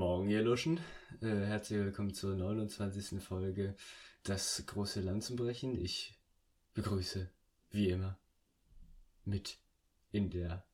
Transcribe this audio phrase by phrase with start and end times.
[0.00, 0.80] Morgen, ihr Luschen.
[1.20, 3.22] Äh, herzlich willkommen zur 29.
[3.22, 3.76] Folge
[4.22, 5.78] Das große Lanzenbrechen.
[5.78, 6.18] Ich
[6.72, 7.28] begrüße,
[7.68, 8.18] wie immer,
[9.26, 9.58] mit
[10.10, 10.64] in der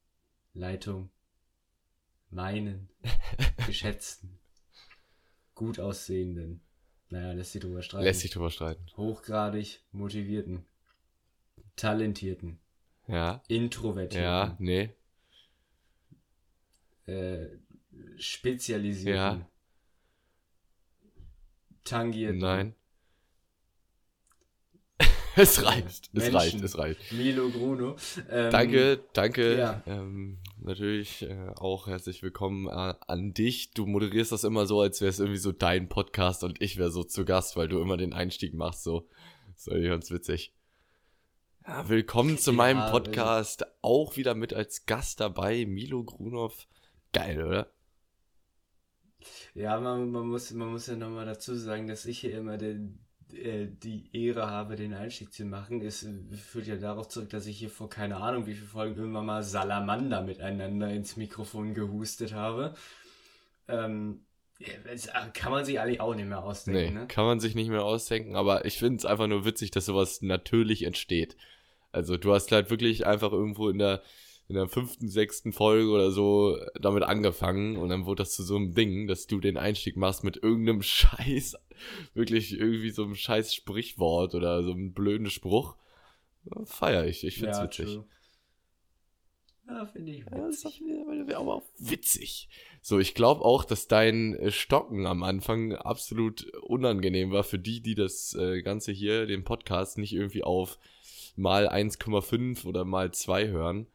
[0.54, 1.10] Leitung
[2.30, 2.88] meinen
[3.66, 4.38] geschätzten,
[5.56, 6.61] gut aussehenden,
[7.08, 8.04] naja, lässt sich drüber streiten.
[8.04, 8.87] Lässt sich drüber streiten.
[8.97, 10.65] Hochgradig motivierten,
[11.74, 12.61] talentierten,
[13.08, 13.43] Ja.
[13.49, 14.90] introvertierten, Ja, nee.
[17.06, 17.48] äh,
[18.19, 19.51] spezialisierten, Ja.
[21.84, 22.75] tangierten, Nein.
[25.37, 26.06] es reicht.
[26.06, 26.34] Es Menschen.
[26.37, 26.62] reicht.
[26.62, 27.12] Es reicht.
[27.12, 27.97] Milo Bruno.
[28.30, 29.59] Ähm, Danke, danke.
[29.59, 29.83] ja.
[29.87, 33.73] Ähm, natürlich äh, auch herzlich willkommen äh, an dich.
[33.73, 36.91] Du moderierst das immer so, als wäre es irgendwie so dein Podcast und ich wäre
[36.91, 38.83] so zu Gast, weil du immer den Einstieg machst.
[38.83, 39.06] So,
[39.56, 40.55] so ganz witzig.
[41.67, 43.67] Ja, willkommen zu Ja, meinem also- Podcast.
[43.83, 46.67] Auch wieder mit als Gast dabei, Milo Grunov.
[47.12, 47.70] Geil, oder?
[49.55, 52.98] Ja, man, man, muss, man muss ja nochmal dazu sagen, dass ich hier immer den,
[53.33, 55.81] äh, die Ehre habe, den Einstieg zu machen.
[55.81, 58.97] Es äh, führt ja darauf zurück, dass ich hier vor keine Ahnung wie viele Folgen
[58.97, 62.75] irgendwann mal Salamander miteinander ins Mikrofon gehustet habe.
[63.69, 64.23] Ähm,
[64.84, 67.06] das kann man sich eigentlich auch nicht mehr Nee, ausdenken, ne?
[67.09, 70.22] kann man sich nicht mehr ausdenken, aber ich finde es einfach nur witzig, dass sowas
[70.22, 71.37] natürlich entsteht.
[71.93, 74.03] Also du hast halt wirklich einfach irgendwo in der,
[74.48, 78.56] in der fünften, sechsten Folge oder so damit angefangen und dann wurde das zu so
[78.56, 81.56] einem Ding, dass du den Einstieg machst mit irgendeinem Scheiß,
[82.14, 85.77] wirklich irgendwie so einem Scheiß Sprichwort oder so einem blöden Spruch.
[86.44, 87.86] Ja, Feier ich, ich find's Ja, witzig.
[87.86, 88.05] true.
[89.69, 90.81] Ja, finde ich Ja, das ist witzig.
[90.81, 92.48] doch- wäre aber auch witzig.
[92.83, 97.81] So, ich glaube auch, dass dein äh, Stocken am Anfang absolut unangenehm war für die,
[97.81, 100.78] die das äh, Ganze hier, den Podcast, nicht irgendwie auf
[101.34, 103.88] mal 1,5 oder mal 2 hören.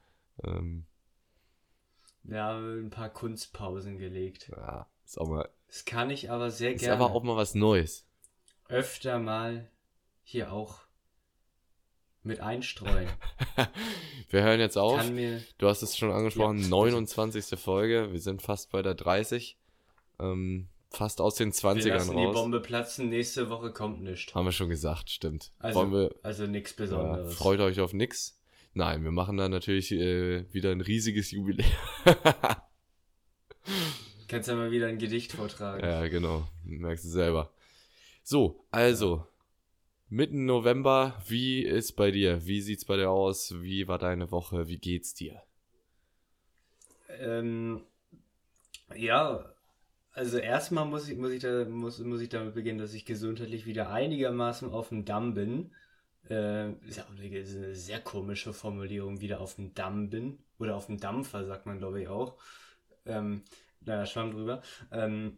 [0.44, 0.86] Ähm,
[2.24, 4.50] Wir haben ein paar Kunstpausen gelegt.
[4.56, 6.96] ja, ist auch mal, Das kann ich aber sehr ist gerne.
[7.04, 8.06] aber auch mal was Neues.
[8.68, 9.70] öfter mal
[10.24, 10.82] hier auch
[12.24, 13.10] mit einstreuen.
[14.30, 15.02] Wir hören jetzt auf.
[15.58, 16.68] Du hast es schon angesprochen, Ja.
[16.68, 17.60] 29.
[17.60, 18.12] Folge.
[18.12, 19.58] Wir sind fast bei der 30.
[20.20, 22.36] Ähm, fast aus den wir 20ern lassen die raus.
[22.36, 24.36] Bombe platzen, nächste Woche kommt nichts.
[24.36, 25.52] Haben wir schon gesagt, stimmt.
[25.58, 27.34] Also, wir, also nichts Ja, Besonderes.
[27.34, 28.40] freut euch auf nix.
[28.74, 31.70] Nein, wir machen da natürlich äh, wieder ein riesiges Jubiläum.
[34.28, 35.84] Kannst ja mal wieder ein Gedicht vortragen.
[35.84, 36.48] ja, genau.
[36.64, 37.52] Merkst du selber.
[38.24, 39.28] So, also,
[40.08, 42.46] mitten November, wie ist bei dir?
[42.46, 43.62] Wie sieht's bei dir aus?
[43.62, 44.68] Wie war deine Woche?
[44.70, 45.42] Wie geht's dir?
[47.20, 47.82] Ähm,
[48.96, 49.54] ja,
[50.14, 53.66] also erstmal muss ich, muss ich, da, muss, muss ich damit beginnen, dass ich gesundheitlich
[53.66, 55.72] wieder einigermaßen auf dem Damm bin.
[56.30, 60.40] Äh, ist ja ist eine sehr komische Formulierung, wieder auf dem Damm bin.
[60.60, 62.38] Oder auf dem Dampfer, sagt man, glaube ich, auch.
[63.06, 63.44] Ähm,
[63.82, 64.62] naja, schwamm drüber.
[64.92, 65.38] Ähm,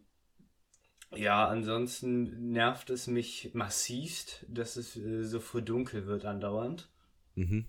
[1.16, 6.88] ja, ansonsten nervt es mich massivst, dass es äh, so früh dunkel wird andauernd.
[7.34, 7.66] Mhm.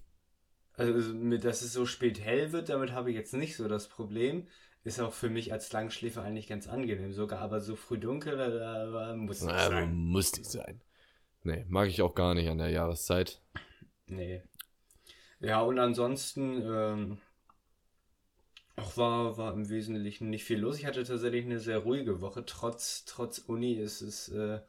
[0.74, 4.48] Also, dass es so spät hell wird, damit habe ich jetzt nicht so das Problem.
[4.84, 9.12] Ist auch für mich als Langschläfer eigentlich ganz angenehm sogar, aber so früh dunkel äh,
[9.12, 9.96] äh, muss nicht Na, sein.
[9.96, 10.82] muss nicht sein.
[11.46, 13.40] Nee, mag ich auch gar nicht an der Jahreszeit.
[14.08, 14.42] Nee.
[15.40, 17.18] Ja, und ansonsten, ähm,
[18.78, 20.80] auch war, war im Wesentlichen nicht viel los.
[20.80, 22.46] Ich hatte tatsächlich eine sehr ruhige Woche.
[22.46, 24.60] Trotz, trotz Uni ist es, äh,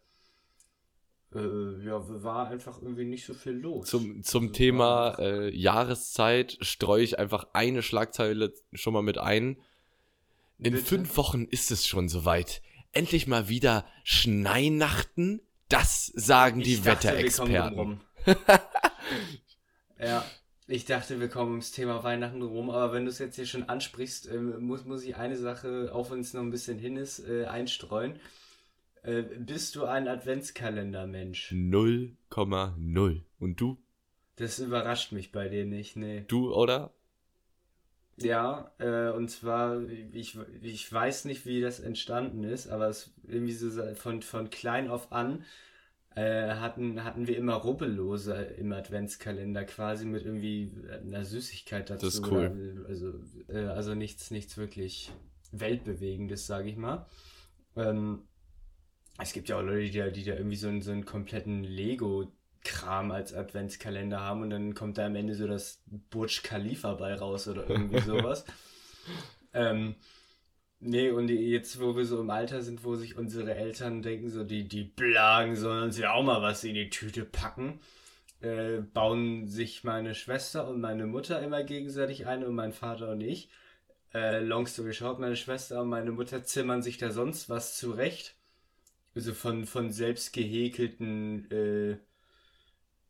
[1.34, 3.88] äh, ja, war einfach irgendwie nicht so viel los.
[3.88, 9.56] Zum, zum Also, Thema äh, Jahreszeit streue ich einfach eine Schlagzeile schon mal mit ein.
[10.58, 10.84] In Bitte?
[10.84, 12.60] fünf Wochen ist es schon soweit.
[12.92, 15.40] Endlich mal wieder Schneinachten.
[15.68, 18.00] Das sagen die dachte, Wetterexperten.
[19.98, 20.24] ja,
[20.68, 23.68] ich dachte, wir kommen ums Thema Weihnachten rum, aber wenn du es jetzt hier schon
[23.68, 27.20] ansprichst, ähm, muss, muss ich eine Sache, auch wenn es noch ein bisschen hin ist,
[27.20, 28.18] äh, einstreuen.
[29.02, 31.52] Äh, bist du ein Adventskalender-Mensch?
[31.52, 33.22] 0,0.
[33.38, 33.78] Und du?
[34.34, 36.24] Das überrascht mich bei dir nicht, nee.
[36.26, 36.92] Du, oder?
[38.18, 39.82] Ja, äh, und zwar,
[40.12, 44.88] ich, ich weiß nicht, wie das entstanden ist, aber es irgendwie so von, von klein
[44.88, 45.44] auf an
[46.14, 52.06] äh, hatten, hatten wir immer Rubbellose im Adventskalender quasi mit irgendwie einer Süßigkeit dazu.
[52.06, 52.52] Das ist cool.
[52.78, 53.12] Oder, Also,
[53.48, 55.12] äh, also nichts, nichts wirklich
[55.52, 57.06] Weltbewegendes, sage ich mal.
[57.76, 58.22] Ähm,
[59.18, 61.64] es gibt ja auch Leute, die da, die da irgendwie so einen, so einen kompletten
[62.66, 67.14] Lego-Kram als Adventskalender haben und dann kommt da am Ende so das Burj Khalifa bei
[67.14, 68.44] raus oder irgendwie sowas.
[69.54, 69.94] ähm,
[70.80, 74.44] nee, und jetzt, wo wir so im Alter sind, wo sich unsere Eltern denken, so
[74.44, 77.80] die, die Blagen sollen uns ja auch mal was in die Tüte packen,
[78.40, 83.20] äh, bauen sich meine Schwester und meine Mutter immer gegenseitig ein und mein Vater und
[83.20, 83.48] ich
[84.14, 88.34] Äh, long story short, meine Schwester und meine Mutter zimmern sich da sonst was zurecht.
[89.14, 91.98] Also von, von selbst gehäkelten äh,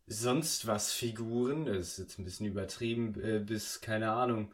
[0.06, 4.52] sonst was Figuren, das ist jetzt ein bisschen übertrieben, äh, bis, keine Ahnung,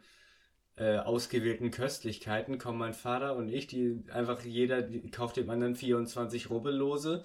[0.75, 5.75] äh, ausgewählten Köstlichkeiten kommen mein Vater und ich, die einfach jeder die, kauft dem anderen
[5.75, 7.23] 24 Rubbellose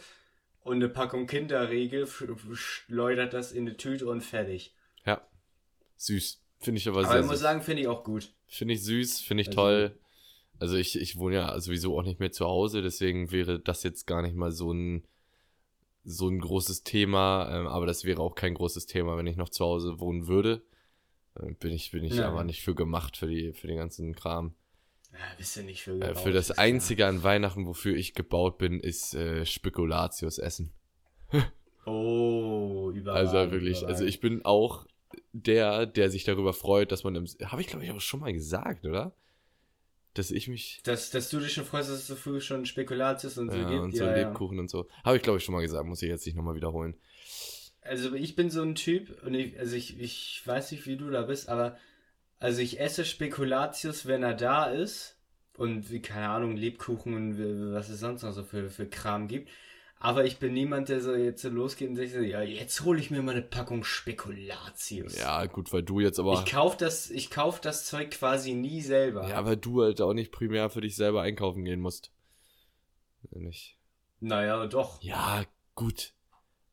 [0.60, 2.06] und eine Packung Kinderregel,
[2.52, 4.74] schleudert das in eine Tüte und fertig.
[5.06, 5.26] Ja.
[5.96, 6.42] Süß.
[6.60, 8.32] Finde ich aber, aber sehr ich muss sagen, finde ich auch gut.
[8.46, 9.98] Finde ich süß, finde ich also, toll.
[10.58, 14.06] Also ich, ich wohne ja sowieso auch nicht mehr zu Hause, deswegen wäre das jetzt
[14.06, 15.06] gar nicht mal so ein
[16.04, 19.48] so ein großes Thema, ähm, aber das wäre auch kein großes Thema, wenn ich noch
[19.48, 20.62] zu Hause wohnen würde.
[21.34, 22.28] Äh, bin ich, bin ich ja.
[22.28, 24.54] aber nicht für gemacht für die, für den ganzen Kram.
[25.12, 26.10] Ja, bist du nicht für gebaut.
[26.10, 27.10] Äh, für das Einzige klar.
[27.10, 30.72] an Weihnachten, wofür ich gebaut bin, ist äh, Spekulatius essen.
[31.86, 33.26] oh, überall.
[33.26, 33.92] Also wirklich, überall.
[33.92, 34.86] also ich bin auch
[35.32, 37.26] der, der sich darüber freut, dass man im.
[37.44, 39.14] Habe ich, glaube ich, auch schon mal gesagt, oder?
[40.18, 40.80] Dass ich mich.
[40.82, 43.68] Dass, dass du dich schon freust, dass es so früh schon Spekulatius und so ja,
[43.68, 43.82] gibt.
[43.82, 44.62] Und so ja, Lebkuchen ja.
[44.62, 44.88] und so.
[45.04, 46.96] Habe ich, glaube ich, schon mal gesagt, muss ich jetzt nicht nochmal wiederholen.
[47.82, 51.08] Also ich bin so ein Typ, und ich, also ich, ich weiß nicht, wie du
[51.08, 51.78] da bist, aber
[52.40, 55.14] also ich esse Spekulatius, wenn er da ist.
[55.56, 59.50] Und wie, keine Ahnung, Lebkuchen und was es sonst noch so für, für Kram gibt.
[60.00, 63.10] Aber ich bin niemand, der so jetzt so losgeht und sagt, ja, jetzt hole ich
[63.10, 65.18] mir mal eine Packung Spekulatius.
[65.18, 66.34] Ja, gut, weil du jetzt aber.
[66.34, 69.28] Ich kauf das, ich kauf das Zeug quasi nie selber.
[69.28, 72.12] Ja, weil du halt auch nicht primär für dich selber einkaufen gehen musst.
[73.30, 73.76] Nicht.
[74.20, 75.02] Naja, doch.
[75.02, 76.12] Ja, gut.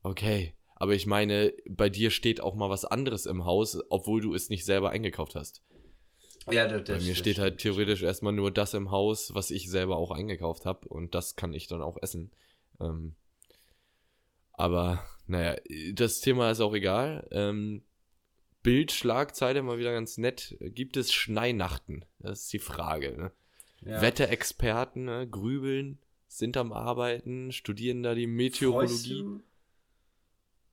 [0.02, 0.54] Okay.
[0.76, 4.50] Aber ich meine, bei dir steht auch mal was anderes im Haus, obwohl du es
[4.50, 5.62] nicht selber eingekauft hast.
[6.50, 9.50] Ja, das, das Bei mir das, steht halt theoretisch erstmal nur das im Haus, was
[9.50, 10.86] ich selber auch eingekauft habe.
[10.88, 12.30] Und das kann ich dann auch essen.
[12.80, 13.14] Ähm,
[14.52, 15.56] aber naja,
[15.92, 17.26] das Thema ist auch egal.
[17.30, 17.82] Ähm,
[18.62, 20.56] Bildschlagzeile mal wieder ganz nett.
[20.60, 22.04] Gibt es Schneinachten?
[22.18, 23.16] Das ist die Frage.
[23.16, 23.32] Ne?
[23.82, 24.00] Ja.
[24.00, 25.28] Wetterexperten ne?
[25.28, 28.88] grübeln, sind am Arbeiten, studieren da die Meteorologie.
[28.88, 29.42] Freust du,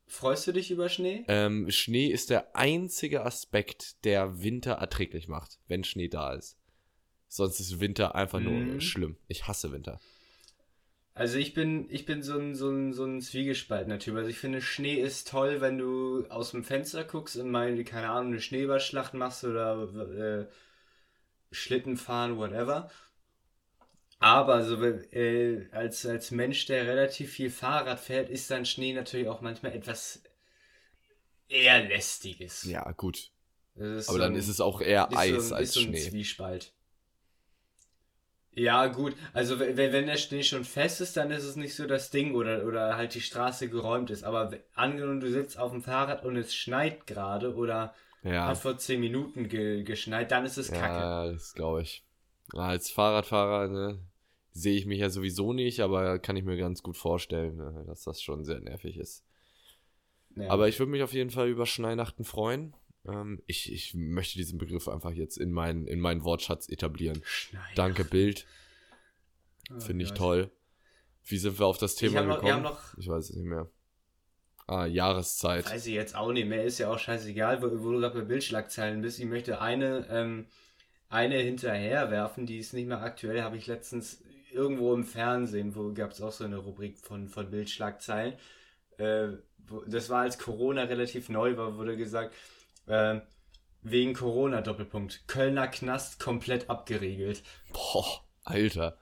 [0.07, 1.23] freust du dich über Schnee?
[1.27, 6.57] Ähm, Schnee ist der einzige Aspekt, der Winter erträglich macht, wenn Schnee da ist.
[7.27, 8.81] Sonst ist Winter einfach nur mhm.
[8.81, 9.17] schlimm.
[9.27, 10.00] Ich hasse Winter.
[11.15, 14.15] Also ich bin, ich bin so ein, so ein, so ein zwiegespaltener Typ.
[14.15, 18.10] Also ich finde, Schnee ist toll, wenn du aus dem Fenster guckst und mal, keine
[18.10, 19.83] Ahnung, eine Schneeballschlacht machst oder
[20.18, 20.48] äh,
[21.51, 22.89] Schlitten fahren, whatever.
[24.18, 29.27] Aber so, äh, als, als Mensch, der relativ viel Fahrrad fährt, ist dann Schnee natürlich
[29.27, 30.24] auch manchmal etwas
[31.48, 32.63] eher lästiges.
[32.63, 33.30] Ja, gut.
[33.75, 36.10] Aber so dann ein, ist es auch eher Eis so ein, als so Schnee.
[36.10, 36.74] Zwiespalt.
[38.55, 39.15] Ja, gut.
[39.33, 42.35] Also wenn, wenn der Schnee schon fest ist, dann ist es nicht so das Ding
[42.35, 44.23] oder, oder halt die Straße geräumt ist.
[44.23, 48.47] Aber angenommen, du sitzt auf dem Fahrrad und es schneit gerade oder ja.
[48.47, 51.00] hat vor 10 Minuten ge geschneit, dann ist es ja, kacke.
[51.00, 52.03] Ja, das glaube ich.
[52.53, 54.00] Als Fahrradfahrer ne,
[54.51, 58.03] sehe ich mich ja sowieso nicht, aber kann ich mir ganz gut vorstellen, ne, dass
[58.03, 59.23] das schon sehr nervig ist.
[60.35, 60.50] Ja.
[60.50, 62.75] Aber ich würde mich auf jeden Fall über Schneinachten freuen.
[63.07, 67.21] Ähm, ich, ich möchte diesen Begriff einfach jetzt in, mein, in meinen Wortschatz etablieren.
[67.23, 67.65] Schneider.
[67.75, 68.45] Danke, Bild.
[69.71, 70.17] Oh, Finde ich Gott.
[70.17, 70.51] toll.
[71.25, 72.63] Wie sind wir auf das Thema ich gekommen?
[72.63, 73.69] Noch, ich weiß es nicht mehr.
[74.67, 75.69] Ah, Jahreszeit.
[75.69, 76.63] Weiß ich jetzt auch nicht mehr.
[76.63, 79.19] Ist ja auch scheißegal, wo, wo du gerade bei Bildschlagzeilen bist.
[79.19, 80.47] Ich möchte eine, ähm,
[81.09, 83.44] eine hinterher werfen, die ist nicht mehr aktuell.
[83.44, 87.50] Habe ich letztens irgendwo im Fernsehen, wo gab es auch so eine Rubrik von, von
[87.50, 88.36] Bildschlagzeilen.
[88.98, 89.29] Äh,
[89.88, 92.36] das war als Corona relativ neu war, wurde gesagt,
[92.88, 93.22] äh,
[93.82, 95.28] wegen Corona Doppelpunkt.
[95.28, 97.44] Kölner Knast komplett abgeriegelt.
[97.72, 98.98] Boah, Alter.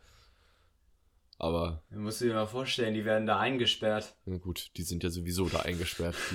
[1.37, 1.83] Aber.
[1.89, 4.15] Du musst dir mal vorstellen, die werden da eingesperrt.
[4.25, 6.15] Na gut, die sind ja sowieso da eingesperrt.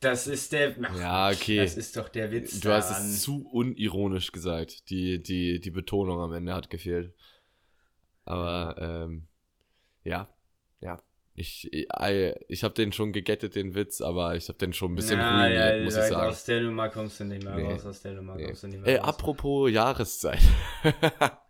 [0.00, 0.76] Das ist der.
[0.82, 1.56] Ach, ja, okay.
[1.56, 2.60] Das ist doch der Witz.
[2.60, 2.82] Du daran.
[2.82, 4.90] hast es zu unironisch gesagt.
[4.90, 7.14] Die, die, die Betonung am Ende hat gefehlt.
[8.26, 9.26] Aber, ähm,
[10.04, 10.28] ja.
[10.80, 11.02] Ja,
[11.36, 11.86] ich, ich,
[12.48, 15.42] ich habe den schon gegettet, den Witz, aber ich habe den schon ein bisschen ja,
[15.42, 16.30] ruiniert, ja, muss ich sagen.
[16.30, 17.72] Aus der Nummer kommst du nicht mehr nee.
[17.72, 18.46] raus, aus der Nummer nee.
[18.46, 19.08] kommst du nicht mehr Ey, raus.
[19.08, 20.40] apropos Jahreszeit.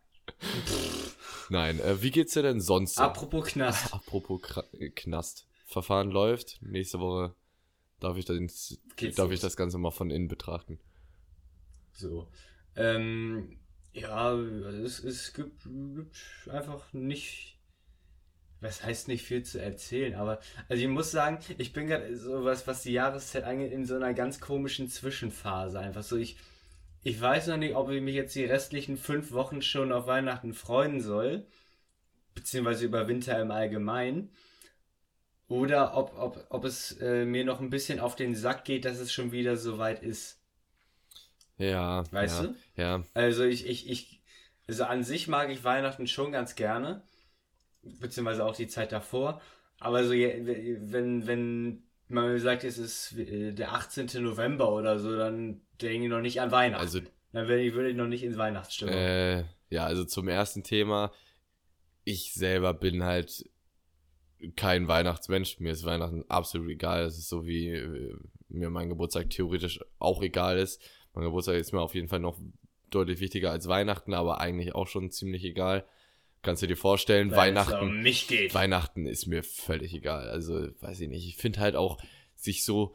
[1.50, 2.98] Nein, äh, wie geht's dir denn sonst?
[2.98, 3.94] Apropos Knast.
[3.94, 4.64] apropos Kra
[4.96, 5.46] Knast.
[5.66, 6.58] Verfahren läuft.
[6.62, 7.34] Nächste Woche
[8.00, 8.78] darf ich, das,
[9.14, 10.80] darf ich das Ganze mal von innen betrachten.
[11.92, 12.28] So.
[12.74, 13.58] Ähm,
[13.92, 15.62] ja, es, es gibt,
[15.94, 17.55] gibt einfach nicht
[18.66, 22.66] was heißt nicht viel zu erzählen, aber also ich muss sagen, ich bin gerade sowas,
[22.66, 25.78] was die Jahreszeit angeht, in so einer ganz komischen Zwischenphase.
[25.78, 26.36] Einfach so, ich,
[27.04, 30.52] ich weiß noch nicht, ob ich mich jetzt die restlichen fünf Wochen schon auf Weihnachten
[30.52, 31.46] freuen soll,
[32.34, 34.30] beziehungsweise über Winter im Allgemeinen.
[35.48, 38.98] Oder ob, ob, ob es äh, mir noch ein bisschen auf den Sack geht, dass
[38.98, 40.40] es schon wieder so weit ist.
[41.56, 42.02] Ja.
[42.10, 42.56] Weißt ja, du?
[42.74, 43.04] Ja.
[43.14, 44.20] Also ich, ich, ich,
[44.66, 47.02] also an sich mag ich Weihnachten schon ganz gerne.
[48.00, 49.40] Beziehungsweise auch die Zeit davor.
[49.78, 54.22] Aber so, wenn, wenn man sagt, es ist äh, der 18.
[54.22, 56.82] November oder so, dann denke ich noch nicht an Weihnachten.
[56.82, 57.00] Also,
[57.32, 58.94] dann würde ich, würde ich noch nicht ins Weihnachtsstimmung.
[58.94, 61.12] äh, ja, also zum ersten Thema.
[62.04, 63.44] Ich selber bin halt
[64.54, 65.58] kein Weihnachtsmensch.
[65.60, 67.04] Mir ist Weihnachten absolut egal.
[67.04, 68.16] Es ist so wie äh,
[68.48, 70.82] mir mein Geburtstag theoretisch auch egal ist.
[71.14, 72.38] Mein Geburtstag ist mir auf jeden Fall noch
[72.90, 75.84] deutlich wichtiger als Weihnachten, aber eigentlich auch schon ziemlich egal.
[76.42, 77.80] Kannst du dir vorstellen, Weil Weihnachten.
[77.80, 78.54] um mich geht.
[78.54, 80.28] Weihnachten ist mir völlig egal.
[80.28, 81.26] Also, weiß ich nicht.
[81.26, 81.98] Ich finde halt auch,
[82.36, 82.94] sich so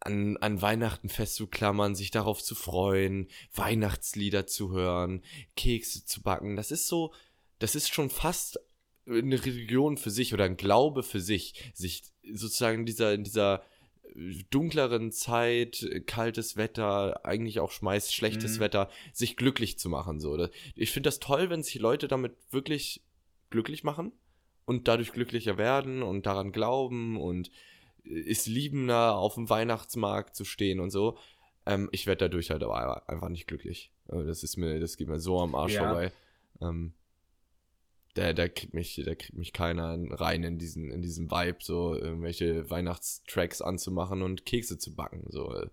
[0.00, 5.22] an, an Weihnachten festzuklammern, sich darauf zu freuen, Weihnachtslieder zu hören,
[5.56, 7.14] Kekse zu backen, das ist so,
[7.58, 8.58] das ist schon fast
[9.06, 13.64] eine Religion für sich oder ein Glaube für sich, sich sozusagen in dieser, in dieser
[14.50, 18.60] dunkleren Zeit, äh, kaltes Wetter, eigentlich auch schmeißt schlechtes Mhm.
[18.60, 20.20] Wetter, sich glücklich zu machen.
[20.20, 20.36] So.
[20.36, 23.02] Das- Ich finde das toll, wenn sich Leute damit wirklich
[23.50, 24.12] glücklich machen
[24.64, 27.50] und dadurch glücklicher werden und daran glauben und
[28.04, 31.16] äh, ist liebender auf dem Weihnachtsmarkt zu stehen und so.
[31.66, 33.92] Ähm, ich werde dadurch halt aber einfach nicht glücklich.
[34.08, 35.86] Äh, Das ist mir, das geht mir so am Arsch Ja.
[35.86, 36.12] vorbei.
[36.60, 36.92] Ähm,
[38.14, 41.94] da, da kriegt mich, da kriegt mich keiner rein in diesen, in diesen Vibe, so
[41.94, 45.24] irgendwelche Weihnachtstracks anzumachen und Kekse zu backen.
[45.30, 45.68] So, äh,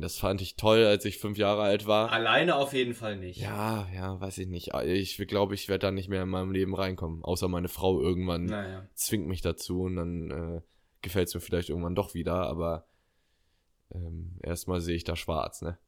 [0.00, 2.10] das fand ich toll, als ich fünf Jahre alt war.
[2.10, 3.38] Alleine auf jeden Fall nicht.
[3.40, 4.74] Ja, ja, weiß ich nicht.
[4.74, 7.22] Ich glaube, ich werde da nicht mehr in meinem Leben reinkommen.
[7.22, 8.86] Außer meine Frau irgendwann Naja.
[8.94, 10.60] zwingt mich dazu und dann äh,
[11.02, 12.86] gefällt es mir vielleicht irgendwann doch wieder, aber
[13.94, 15.78] ähm, erstmal sehe ich da schwarz, ne?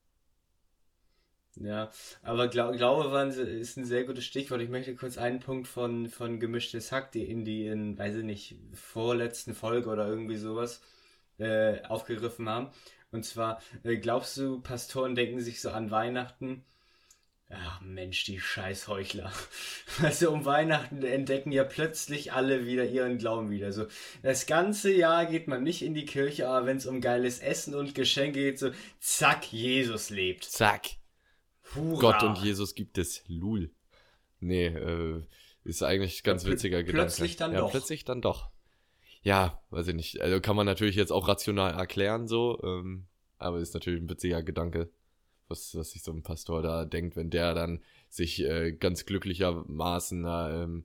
[1.61, 1.91] Ja,
[2.23, 4.61] aber glaub, glaube war ist ein sehr gutes Stichwort.
[4.61, 8.25] Ich möchte kurz einen Punkt von, von Gemischtes Hack, die in die, in, weiß ich
[8.25, 10.83] nicht, vorletzten Folge oder irgendwie sowas
[11.39, 12.71] äh, aufgegriffen haben.
[13.11, 16.65] Und zwar, äh, glaubst du, Pastoren denken sich so an Weihnachten?
[17.51, 19.33] Ach Mensch, die Scheißheuchler.
[20.03, 23.73] Also um Weihnachten entdecken ja plötzlich alle wieder ihren Glauben wieder.
[23.73, 23.87] So,
[24.23, 27.75] das ganze Jahr geht man nicht in die Kirche, aber wenn es um geiles Essen
[27.75, 30.45] und Geschenke geht, so, zack, Jesus lebt.
[30.45, 30.99] Zack.
[31.75, 32.01] Hurra.
[32.01, 33.23] Gott und Jesus gibt es.
[33.29, 33.71] Lul.
[34.41, 35.23] Nee, äh,
[35.65, 37.03] ist eigentlich ganz Ja, witziger Gedanke.
[37.07, 37.71] plötzlich dann ja, doch.
[37.71, 38.51] plötzlich dann doch.
[39.23, 40.21] Ja, weiß ich nicht.
[40.21, 43.07] Also kann man natürlich jetzt auch rational erklären, so, ähm,
[43.37, 44.91] aber ist natürlich ein witziger Gedanke,
[45.49, 50.23] was, was sich so ein Pastor da denkt, wenn der dann sich äh, ganz glücklichermaßen
[50.23, 50.85] da, ähm,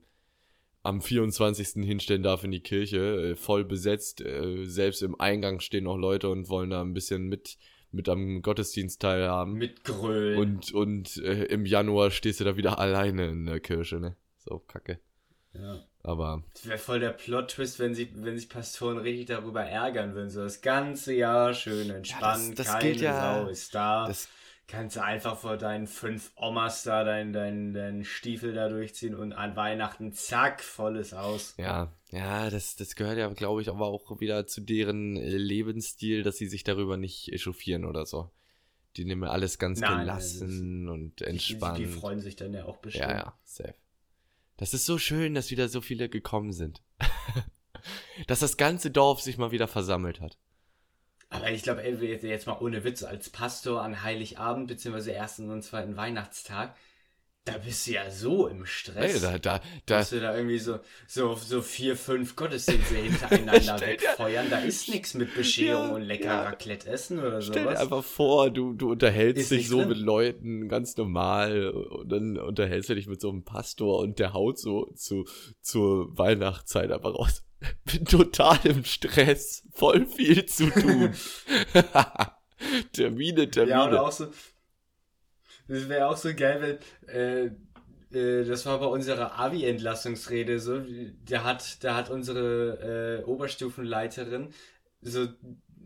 [0.82, 1.84] am 24.
[1.84, 6.28] hinstellen darf in die Kirche, äh, voll besetzt, äh, selbst im Eingang stehen noch Leute
[6.28, 7.56] und wollen da ein bisschen mit,
[7.94, 9.54] mit am Gottesdienst teilhaben.
[9.54, 10.38] Mit Grölen.
[10.38, 14.16] Und, und äh, im Januar stehst du da wieder alleine in der Kirche, ne?
[14.38, 14.98] So, kacke.
[15.54, 15.80] ja.
[16.06, 20.28] Aber Das wäre voll der Plot-Twist, wenn, sie, wenn sich Pastoren richtig darüber ärgern würden.
[20.28, 24.06] So das ganze Jahr schön entspannt, das keine gilt ja- Sau ist da.
[24.06, 24.28] das,
[24.66, 29.32] Kannst du einfach vor deinen fünf Omas da deinen dein, dein Stiefel da durchziehen und
[29.34, 31.54] an Weihnachten zack, volles Haus.
[31.58, 36.22] ja, ja, das, das gehört ja, glaube ich, aber auch wieder zu deren äh, Lebensstil,
[36.22, 38.30] dass sie sich darüber nicht echauffieren oder so.
[38.96, 41.78] Die nehmen alles ganz Nein, gelassen und Die, entspannt.
[41.78, 43.10] die freuen sich dann ja auch bestimmt.
[43.10, 43.74] ja, ja, safe.
[44.56, 46.80] Das ist so schön, dass wieder so viele gekommen sind.
[48.28, 50.38] dass das ganze Dorf sich mal wieder versammelt hat.
[51.34, 55.96] Aber ich glaube, jetzt- mal ohne Witz, als Pastor an Heiligabend, beziehungsweise ersten und zweiten
[55.96, 56.74] Weihnachtstag,
[57.46, 59.16] da bist du ja so im Stress.
[59.16, 59.62] Ey, da, da, da,
[59.98, 64.46] dass du da irgendwie so, so, so vier, fünf Gottesdienste hintereinander wegfeuern.
[64.48, 66.42] Da ist nichts mit Bescherung Ja, und lecker ja.
[66.44, 67.80] Raclette essen oder Stell dir sowas.
[67.80, 69.88] einfach vor, du, du unterhältst Ist dich so drin.
[69.90, 74.32] mit Leuten ganz normal und dann unterhältst du dich mit so einem Pastor und der
[74.32, 75.26] haut so zu,
[75.60, 77.44] zur Weihnachtszeit einfach raus.
[77.84, 81.14] Bin total im Stress, voll viel zu tun.
[82.92, 83.76] Termine, Termine.
[83.76, 84.26] Ja, und auch so,
[85.68, 87.50] das wäre auch so geil, wenn, äh,
[88.14, 90.80] äh, das war bei unserer Abi-Entlassungsrede so,
[91.28, 94.52] da hat, da hat unsere äh, Oberstufenleiterin
[95.00, 95.28] so,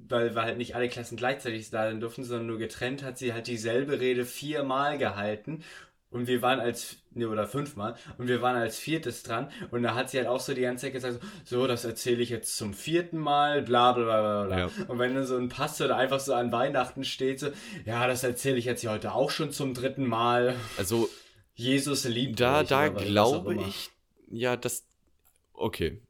[0.08, 3.32] weil, weil halt nicht alle Klassen gleichzeitig da sein durften, sondern nur getrennt, hat sie
[3.32, 5.64] halt dieselbe Rede viermal gehalten.
[6.11, 9.50] Und wir waren als, ne, oder fünfmal, und wir waren als viertes dran.
[9.71, 12.31] Und da hat sie halt auch so die ganze Zeit gesagt, so, das erzähle ich
[12.31, 14.59] jetzt zum vierten Mal, bla bla bla bla.
[14.59, 14.71] Ja.
[14.88, 17.49] Und wenn dann so ein Pastor da einfach so an Weihnachten steht, so,
[17.85, 20.57] ja, das erzähle ich jetzt hier heute auch schon zum dritten Mal.
[20.79, 21.11] also
[21.55, 23.91] Jesus liebt da, euch, da glaube ich,
[24.31, 24.87] ja, das,
[25.53, 26.00] okay,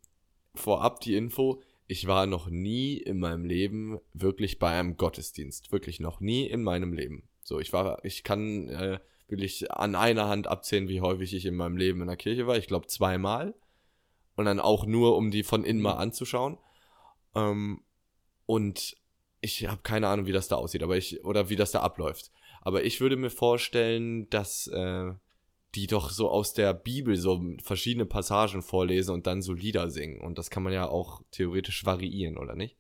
[0.55, 6.01] vorab die Info, ich war noch nie in meinem Leben wirklich bei einem Gottesdienst, wirklich
[6.01, 7.29] noch nie in meinem Leben.
[7.43, 11.55] So, ich war, ich kann äh, wirklich an einer Hand abzählen, wie häufig ich in
[11.55, 12.57] meinem Leben in der Kirche war.
[12.57, 13.55] Ich glaube zweimal
[14.37, 16.59] und dann auch nur, um die von innen mal anzuschauen.
[17.35, 17.83] Ähm,
[18.47, 18.97] und
[19.41, 22.31] ich habe keine Ahnung, wie das da aussieht, aber ich oder wie das da abläuft.
[22.61, 25.13] Aber ich würde mir vorstellen, dass äh,
[25.75, 30.21] die doch so aus der Bibel so verschiedene Passagen vorlesen und dann so Lieder singen.
[30.21, 32.77] Und das kann man ja auch theoretisch variieren, oder nicht?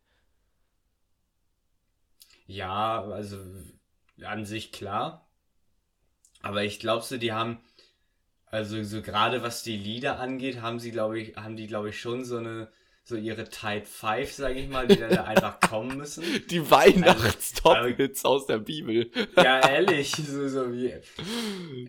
[2.47, 3.37] Ja, also
[4.25, 5.28] an sich klar.
[6.43, 7.59] Aber ich glaube so, die haben,
[8.47, 12.01] also so gerade was die Lieder angeht, haben sie, glaube ich, haben die, glaube ich,
[12.01, 12.69] schon so eine,
[13.09, 16.23] so ihre Type 5, sage ich mal, die dann einfach kommen müssen.
[16.51, 19.11] Die Weihnachtstop-Hits aus der Bibel.
[19.37, 20.93] Ja, ehrlich, so, so wie.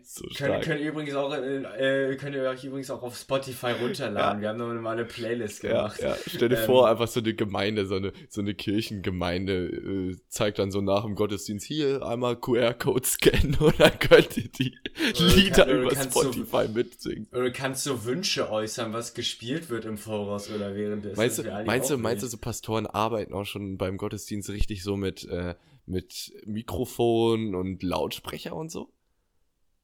[0.04, 4.42] So Könnt, könnt ihr übrigens auch, äh, könnt ihr euch übrigens auch auf Spotify runterladen.
[4.42, 4.56] Ja.
[4.56, 6.02] Wir haben noch mal eine Playlist Ja, gemacht.
[6.02, 6.16] ja.
[6.28, 10.60] Stell dir Ähm, vor, einfach so eine Gemeinde, so eine, so eine Kirchengemeinde äh, zeigt
[10.60, 14.78] dann so nach dem Gottesdienst hier einmal QR-Code scannen und dann könnt ihr die
[15.20, 17.28] Lieder kann- über du- Spotify mitsingen.
[17.32, 20.76] Oder du kannst so Wünsche äußern, was gespielt wird im Voraus oder
[21.18, 21.18] währenddessen.
[21.18, 24.84] Meinst du, Das meinst du, meinst du, so Pastoren arbeiten auch schon beim Gottesdienst richtig
[24.84, 28.92] so mit, äh, mit Mikrofon und Lautsprecher und so?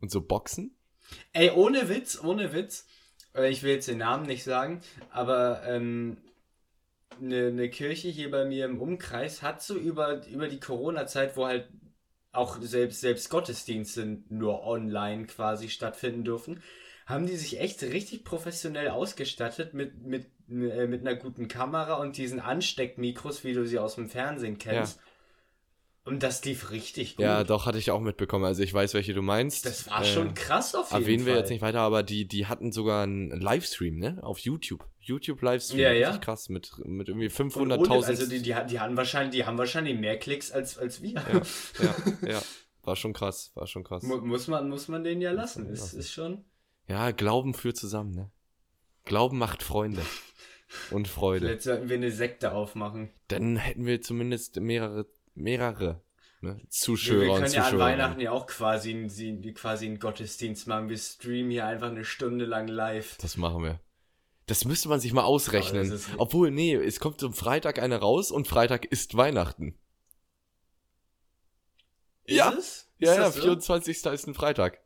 [0.01, 0.75] Und so Boxen?
[1.33, 2.85] Ey, ohne Witz, ohne Witz.
[3.35, 6.17] äh, Ich will jetzt den Namen nicht sagen, aber ähm,
[7.19, 11.45] eine, eine Kirche hier bei mir im Umkreis hat so über, über die Corona-Zeit, wo
[11.45, 11.69] halt
[12.31, 16.61] auch selbst, selbst Gottesdienste nur online quasi stattfinden dürfen,
[17.05, 22.17] haben die sich echt richtig professionell ausgestattet mit, mit, äh, mit einer guten Kamera und
[22.17, 24.99] diesen Ansteckmikros, wie du sie aus dem Fernsehen kennst.
[26.07, 27.23] Und das lief richtig gut.
[27.23, 28.45] Ja, doch, hatte ich auch mitbekommen.
[28.45, 29.65] Also ich weiß, welche du meinst.
[29.65, 31.33] Das war Äh, schon krass auf jeden Erwähnen Fall.
[31.33, 34.19] wir jetzt nicht weiter, aber die, die hatten sogar einen Livestream, ne?
[34.21, 34.85] Auf YouTube.
[34.99, 35.79] YouTube-Livestream.
[35.79, 36.09] Ja, ja.
[36.09, 36.49] Richtig krass.
[36.49, 38.05] Mit, mit irgendwie Und ohne- 500.000.
[38.05, 41.13] Also die, die, die, haben wahrscheinlich, die haben wahrscheinlich mehr Klicks als, als wir.
[41.13, 41.41] ja,
[41.81, 41.95] ja,
[42.33, 42.41] ja.
[42.83, 43.49] War schon krass.
[43.55, 44.03] War schon krass.
[44.03, 45.65] Mu- muss, man, muss man den ja lassen.
[45.69, 45.99] Ist, lassen.
[45.99, 46.45] ist schon.
[46.87, 48.29] Ja, Glauben führt zusammen, ne?
[49.05, 50.03] Glauben macht Freunde.
[50.91, 51.45] Und Freude.
[51.47, 53.11] Vielleicht sollten wir eine Sekte aufmachen.
[53.27, 55.05] Dann hätten wir zumindest mehrere,
[55.35, 56.01] mehrere
[56.41, 56.57] ne?
[56.57, 57.79] Wir, Zuschauer wir und können ja an.
[57.79, 60.89] Weihnachten ja auch quasi, einen- quasi einen Gottesdienst machen.
[60.89, 63.17] Wir streamen hier einfach eine Stunde lang live.
[63.17, 63.79] Das machen wir.
[64.47, 65.91] Das müsste man sich mal ausrechnen.
[65.91, 69.77] Ist- Obwohl, nee, es kommt zum Freitag eine raus und Freitag ist Weihnachten.
[72.27, 72.49] Ja.
[72.49, 72.91] Ist es?
[72.97, 73.41] Ja, ist ja, so?
[73.41, 74.05] 24.
[74.05, 74.79] ist ein Freitag.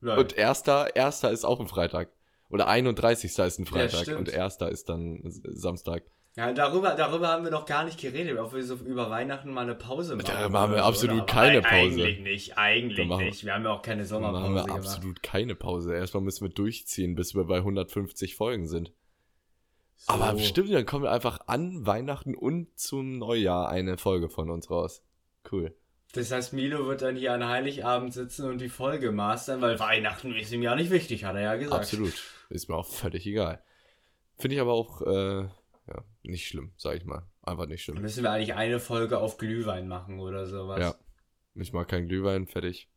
[0.00, 0.18] Lol.
[0.18, 2.10] Und erster, erster ist auch ein Freitag.
[2.50, 3.30] Oder 31.
[3.38, 4.00] ist ein Freitag.
[4.02, 4.18] stimmt.
[4.18, 6.02] und erster ist dann Samstag.
[6.36, 9.62] Ja, darüber, darüber haben wir noch gar nicht geredet, ob wir so über Weihnachten mal
[9.62, 10.26] eine Pause machen.
[10.28, 11.26] Da machen wir absolut oder?
[11.26, 12.02] Keine ei- Pause.
[12.04, 13.44] Eigentlich nicht, eigentlich machen- nicht.
[13.44, 14.78] Wir haben ja auch keine Dann Sommerpause machen wir gemacht.
[14.78, 15.94] absolut keine Pause.
[15.94, 18.92] Erstmal müssen wir durchziehen, bis wir bei 150 Folgen sind.
[19.96, 20.12] So.
[20.14, 24.70] Aber stimmt, dann kommen wir einfach an Weihnachten und zum Neujahr eine Folge von uns
[24.70, 25.02] raus.
[25.50, 25.74] Cool.
[26.12, 30.34] Das heißt, Milo wird dann hier an Heiligabend sitzen und die Folge mastern, weil Weihnachten
[30.34, 31.82] ist ihm ja nicht wichtig, hat er ja gesagt.
[31.82, 32.12] Absolut.
[32.48, 33.62] Ist mir auch völlig egal.
[34.38, 37.28] Finde ich aber auch äh, ja, nicht schlimm, sag ich mal.
[37.42, 38.02] Einfach nicht Dann schlimm.
[38.02, 40.80] müssen wir eigentlich eine Folge auf Glühwein machen oder sowas.
[40.80, 40.94] Ja.
[41.54, 42.88] Ich mag keinen Glühwein, fertig.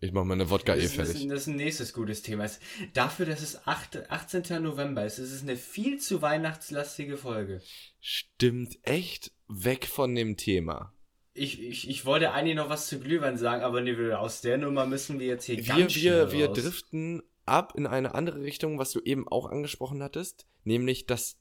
[0.00, 1.14] Ich mach meine Wodka eh Das, fertig.
[1.22, 2.46] ist- das ist ein nächstes gutes Thema.
[2.92, 4.62] Dafür, dass es 8, 18.
[4.62, 7.62] November ist, ist es eine viel zu weihnachtslastige Folge.
[7.98, 10.92] Stimmt echt weg von dem Thema.
[11.38, 14.86] Ich, ich, ich wollte eigentlich noch was zu Glühwein sagen, aber nee, aus der Nummer
[14.86, 16.58] müssen wir jetzt hier Wir, ganz wir, wir raus.
[16.58, 21.38] driften ab in eine andere Richtung, was du eben auch angesprochen hattest, nämlich, dass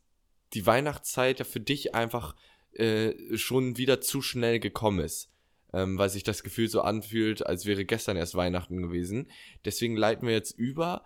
[0.54, 2.36] die Weihnachtszeit ja für dich einfach
[2.74, 5.30] äh, schon wieder zu schnell gekommen ist.
[5.74, 9.30] Ähm, weil sich das Gefühl so anfühlt, als wäre gestern erst Weihnachten gewesen.
[9.66, 11.04] Deswegen leiten wir jetzt über,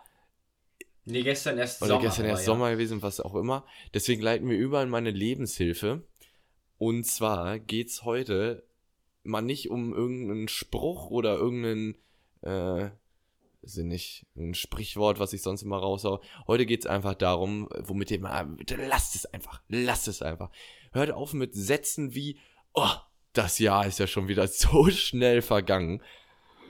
[1.05, 2.01] Nee, gestern erst oder Sommer.
[2.03, 2.45] gestern erst ja.
[2.45, 3.65] Sommer gewesen, was auch immer.
[3.95, 6.03] Deswegen leiten wir über in meine Lebenshilfe.
[6.77, 8.63] Und zwar geht's heute
[9.23, 11.95] mal nicht um irgendeinen Spruch oder irgendeinen,
[12.41, 12.89] äh,
[13.63, 16.21] ich nicht, ein Sprichwort, was ich sonst immer raushau.
[16.47, 20.49] Heute geht's einfach darum, womit ihr mal, bitte lasst es einfach, lasst es einfach.
[20.91, 22.39] Hört auf mit Sätzen wie,
[22.73, 22.89] oh,
[23.33, 26.01] das Jahr ist ja schon wieder so schnell vergangen.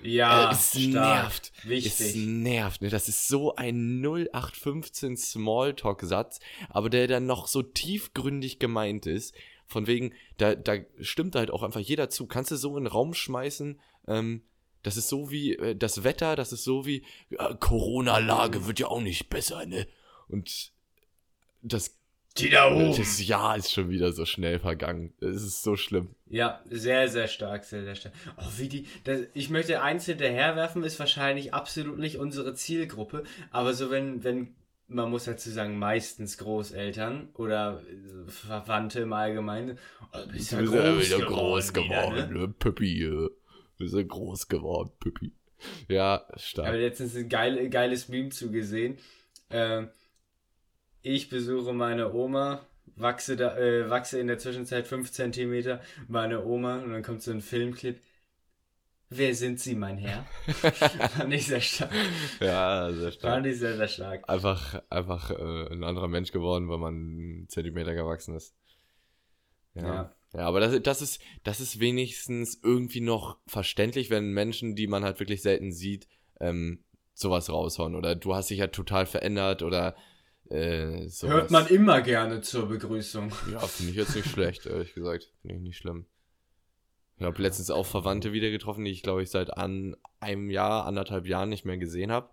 [0.03, 0.91] Ja, es stark.
[0.91, 1.51] nervt.
[1.57, 2.15] Es Wichtig.
[2.15, 2.89] nervt, ne?
[2.89, 9.35] Das ist so ein 0815 Smalltalk-Satz, aber der dann noch so tiefgründig gemeint ist.
[9.71, 12.27] Von wegen, da, da stimmt halt auch einfach jeder zu.
[12.27, 14.41] Kannst du so in den Raum schmeißen, ähm,
[14.83, 18.87] das ist so wie äh, das Wetter, das ist so wie ja, Corona-Lage wird ja
[18.87, 19.87] auch nicht besser, ne?
[20.27, 20.73] Und
[21.61, 21.95] das,
[22.37, 22.97] Die da oben.
[22.97, 25.13] das Jahr ist schon wieder so schnell vergangen.
[25.21, 26.15] Es ist so schlimm.
[26.27, 28.13] Ja, sehr, sehr stark, sehr, sehr stark.
[28.37, 33.73] Oh, wie die, das, ich möchte eins hinterherwerfen, ist wahrscheinlich absolut nicht unsere Zielgruppe, aber
[33.73, 34.53] so wenn, wenn,
[34.93, 39.77] man muss dazu sagen, meistens Großeltern oder äh, Verwandte im Allgemeinen,
[40.13, 42.39] oh, du bist ja Du bist ja groß, wieder geworden, groß wieder, geworden, ne?
[42.39, 42.47] ne?
[42.49, 43.03] Püppi.
[43.03, 43.09] äh.
[43.77, 45.33] Du bist ja groß geworden, Püppi.
[45.87, 46.73] Ja, Ich habe stark.
[46.75, 48.97] letztens ein geil, geiles Meme zugesehen.
[49.49, 49.89] Ähm,
[51.01, 56.81] ich besuche meine Oma, wachse, da, äh, wachse in der Zwischenzeit 5 cm, meine Oma
[56.81, 57.99] und dann kommt so ein Filmclip.
[59.13, 60.25] Wer sind Sie, mein Herr?
[60.53, 61.91] Fand ich sehr stark.
[62.39, 63.33] Ja, sehr stark.
[63.33, 64.29] Fand ich sehr, sehr stark.
[64.29, 68.55] Einfach, einfach äh, ein anderer Mensch geworden, weil man einen Zentimeter gewachsen ist.
[69.73, 69.83] Ja.
[69.83, 70.15] Ja.
[70.33, 75.03] Ja, aber das, das, ist, das ist wenigstens irgendwie noch verständlich, wenn Menschen, die man
[75.03, 76.07] halt wirklich selten sieht,
[76.39, 77.95] ähm, sowas raushauen.
[77.95, 79.93] Oder du hast dich ja total verändert oder
[80.49, 81.33] äh, sowas.
[81.33, 83.33] Hört man immer gerne zur Begrüßung.
[83.51, 85.33] Ja, finde ich jetzt nicht schlecht, ehrlich gesagt.
[85.41, 86.05] Finde ich nicht schlimm.
[87.21, 90.87] Ich habe letztens auch Verwandte wieder getroffen, die ich, glaube ich, seit an einem Jahr,
[90.87, 92.29] anderthalb Jahren nicht mehr gesehen habe.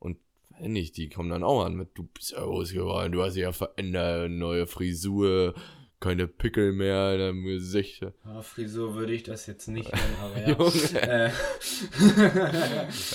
[0.00, 0.18] Und
[0.58, 3.34] wenn nicht, die kommen dann auch an mit, du bist ja groß geworden, du hast
[3.34, 5.54] dich ja verändert, neue Frisur,
[6.00, 8.02] keine Pickel mehr in deinem Gesicht.
[8.24, 10.40] Ja, Frisur würde ich das jetzt nicht nennen, aber
[10.92, 11.26] ja.
[11.26, 11.30] Äh,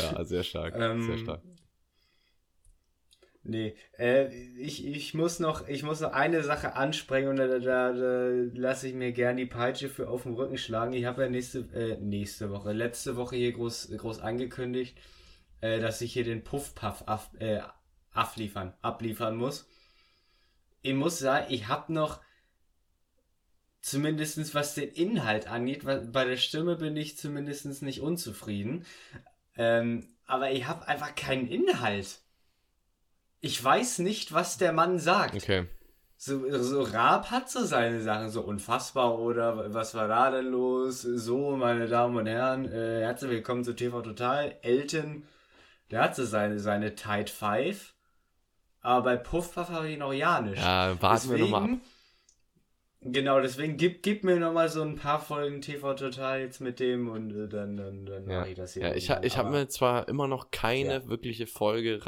[0.02, 1.42] Ja, sehr stark, Ähm, sehr stark.
[3.44, 7.94] Nee, äh, ich, ich, muss noch, ich muss noch eine Sache ansprechen und da, da,
[7.94, 10.94] da, lasse ich mir gern die Peitsche für auf den Rücken schlagen.
[10.94, 14.98] Ich habe ja nächste, äh, nächste Woche, letzte Woche hier groß, groß angekündigt,
[15.62, 17.62] äh, dass ich hier den Puffpuff ab, äh,
[18.12, 19.68] abliefern, abliefern muss.
[20.82, 22.22] Ich muss sagen, ich habe noch
[23.82, 28.86] zumindestens was den Inhalt angeht, bei der Stimme bin ich zumindestens nicht unzufrieden.
[29.56, 32.22] Ähm, aber ich habe einfach keinen Inhalt.
[33.42, 35.36] Ich weiß nicht, was der Mann sagt.
[35.36, 35.66] Okay.
[36.18, 41.02] So, so Raab hat so seine Sachen, so unfassbar oder was war da denn los?
[41.02, 44.58] So, meine Damen und Herren, äh, herzlich willkommen zu TV Total.
[44.62, 45.24] Elton,
[45.92, 47.94] der hat so seine, seine Tight Five.
[48.82, 50.58] Aber bei Puffpuff habe ich noch ja nicht.
[50.62, 51.80] Ja, warten wir nochmal ab.
[53.02, 57.08] Genau, deswegen gib, gib mir nochmal so ein paar Folgen TV Total jetzt mit dem
[57.08, 58.84] und äh, dann, dann, dann Ja, mache ich das hier.
[58.84, 61.08] ja ich, ich habe mir zwar immer noch keine Ja.
[61.08, 62.06] wirkliche Folge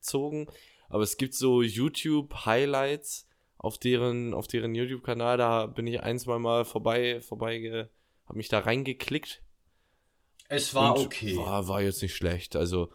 [0.00, 0.46] reingezogen,
[0.88, 5.38] aber es gibt so YouTube-Highlights auf deren, auf deren YouTube-Kanal.
[5.38, 7.88] Da bin ich ein, zwei Mal vorbei, vorbei,
[8.26, 9.42] habe mich da reingeklickt.
[10.48, 11.36] Es war okay.
[11.36, 12.56] War, war jetzt nicht schlecht.
[12.56, 12.90] Also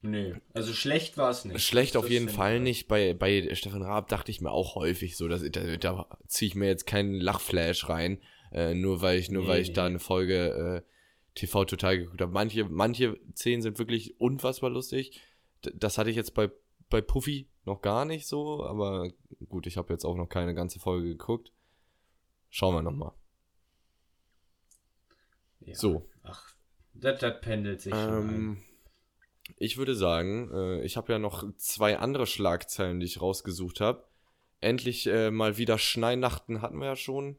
[0.00, 1.60] Nee, also schlecht war es nicht.
[1.60, 2.60] schlecht auf Das jeden stimmt, Fall ja.
[2.60, 2.86] nicht.
[2.86, 6.54] Bei, bei Stefan Raab dachte ich mir auch häufig so, dass, da, da ziehe ich
[6.54, 8.22] mir jetzt keinen Lachflash rein,
[8.52, 9.74] äh, nur weil ich, nur Nee, weil ich nee.
[9.74, 10.88] da eine Folge äh,
[11.34, 12.30] TV total geguckt habe.
[12.32, 15.20] Manche, manche Szenen sind wirklich unfassbar lustig.
[15.74, 16.50] Das hatte ich jetzt bei,
[16.90, 19.10] bei Puffy noch gar nicht so, aber
[19.48, 21.52] gut, ich habe jetzt auch noch keine ganze Folge geguckt.
[22.50, 23.12] Schauen wir nochmal.
[25.60, 25.74] Ja.
[25.74, 26.08] So.
[26.22, 26.54] Ach,
[26.94, 28.28] das, das pendelt sich schon ein.
[28.34, 28.62] Ähm,
[29.56, 34.04] ich würde sagen, äh, ich habe ja noch zwei andere Schlagzeilen, die ich rausgesucht habe.
[34.60, 37.36] Endlich äh, mal wieder Schneinachten hatten wir ja schon.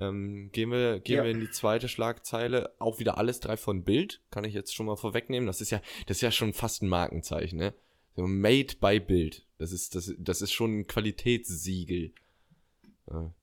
[0.00, 1.24] Ähm, gehen wir, gehen Ja.
[1.24, 2.72] wir in die zweite Schlagzeile.
[2.78, 4.20] Auch wieder alles drei von Bild.
[4.30, 5.46] Kann ich jetzt schon mal vorwegnehmen.
[5.46, 7.74] Das ist ja, das ist ja schon fast ein Markenzeichen, ne?
[8.14, 9.44] So made by Bild.
[9.58, 12.12] Das ist, das, das ist schon ein Qualitätssiegel.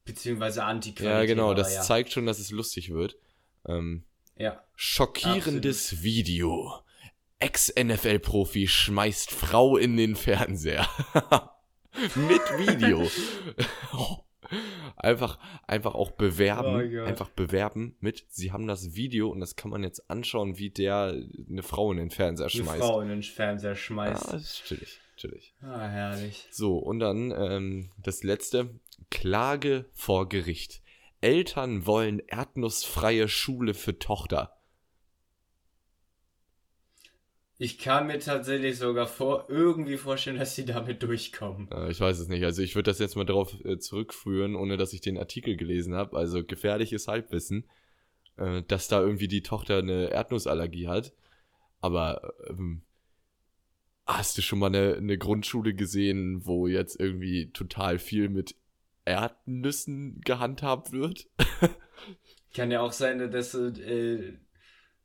[0.05, 1.19] Beziehungsweise Antiqualität.
[1.19, 1.53] Ja, genau.
[1.53, 1.81] Das ja.
[1.81, 3.17] zeigt schon, dass es lustig wird.
[3.67, 4.03] Ähm,
[4.37, 4.63] Ja.
[4.75, 6.73] Schockierendes Video.
[7.39, 10.87] Ex-NFL-Profi schmeißt Frau in den Fernseher.
[12.15, 13.09] Mit Video.
[14.95, 16.99] einfach, einfach auch bewerben.
[16.99, 20.69] Oh einfach bewerben mit, sie haben das Video und das kann man jetzt anschauen, wie
[20.69, 21.15] der
[21.49, 22.79] eine Frau in den Fernseher Eine schmeißt.
[22.79, 24.33] Frau in den Fernseher schmeißt.
[24.33, 25.53] das ist chillig, chillig.
[25.61, 26.47] Ah, herrlich.
[26.51, 28.79] So, und dann ähm, das letzte.
[29.09, 30.81] Klage vor Gericht.
[31.21, 34.54] Eltern wollen erdnussfreie Schule für Tochter.
[37.57, 41.69] Ich kann mir tatsächlich sogar vor, irgendwie vorstellen, dass sie damit durchkommen.
[41.71, 42.43] Äh, ich weiß es nicht.
[42.43, 45.95] Also ich würde das jetzt mal darauf äh, zurückführen, ohne dass ich den Artikel gelesen
[45.95, 46.17] habe.
[46.17, 47.65] Also gefährliches Halbwissen,
[48.37, 51.13] äh, dass da irgendwie die Tochter eine Erdnussallergie hat.
[51.79, 52.81] Aber ähm,
[54.05, 58.55] hast du schon mal eine, eine Grundschule gesehen, wo jetzt irgendwie total viel mit
[59.05, 61.27] Erdnüssen gehandhabt wird?
[62.53, 64.33] Kann ja auch sein, dass äh,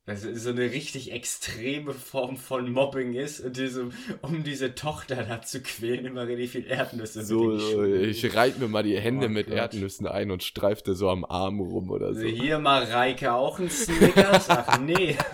[0.06, 3.90] dass es so eine richtig extreme Form von Mobbing ist und diese,
[4.22, 8.68] um diese Tochter da zu quälen, immer richtig viel Erdnüsse So, so ich reite mir
[8.68, 9.56] mal die Hände Oh mit Gott.
[9.56, 12.20] Erdnüssen ein und streifte so am Arm rum oder so.
[12.20, 14.46] Also hier mal Reike auch ein Snickers?
[14.48, 15.16] Ach nee.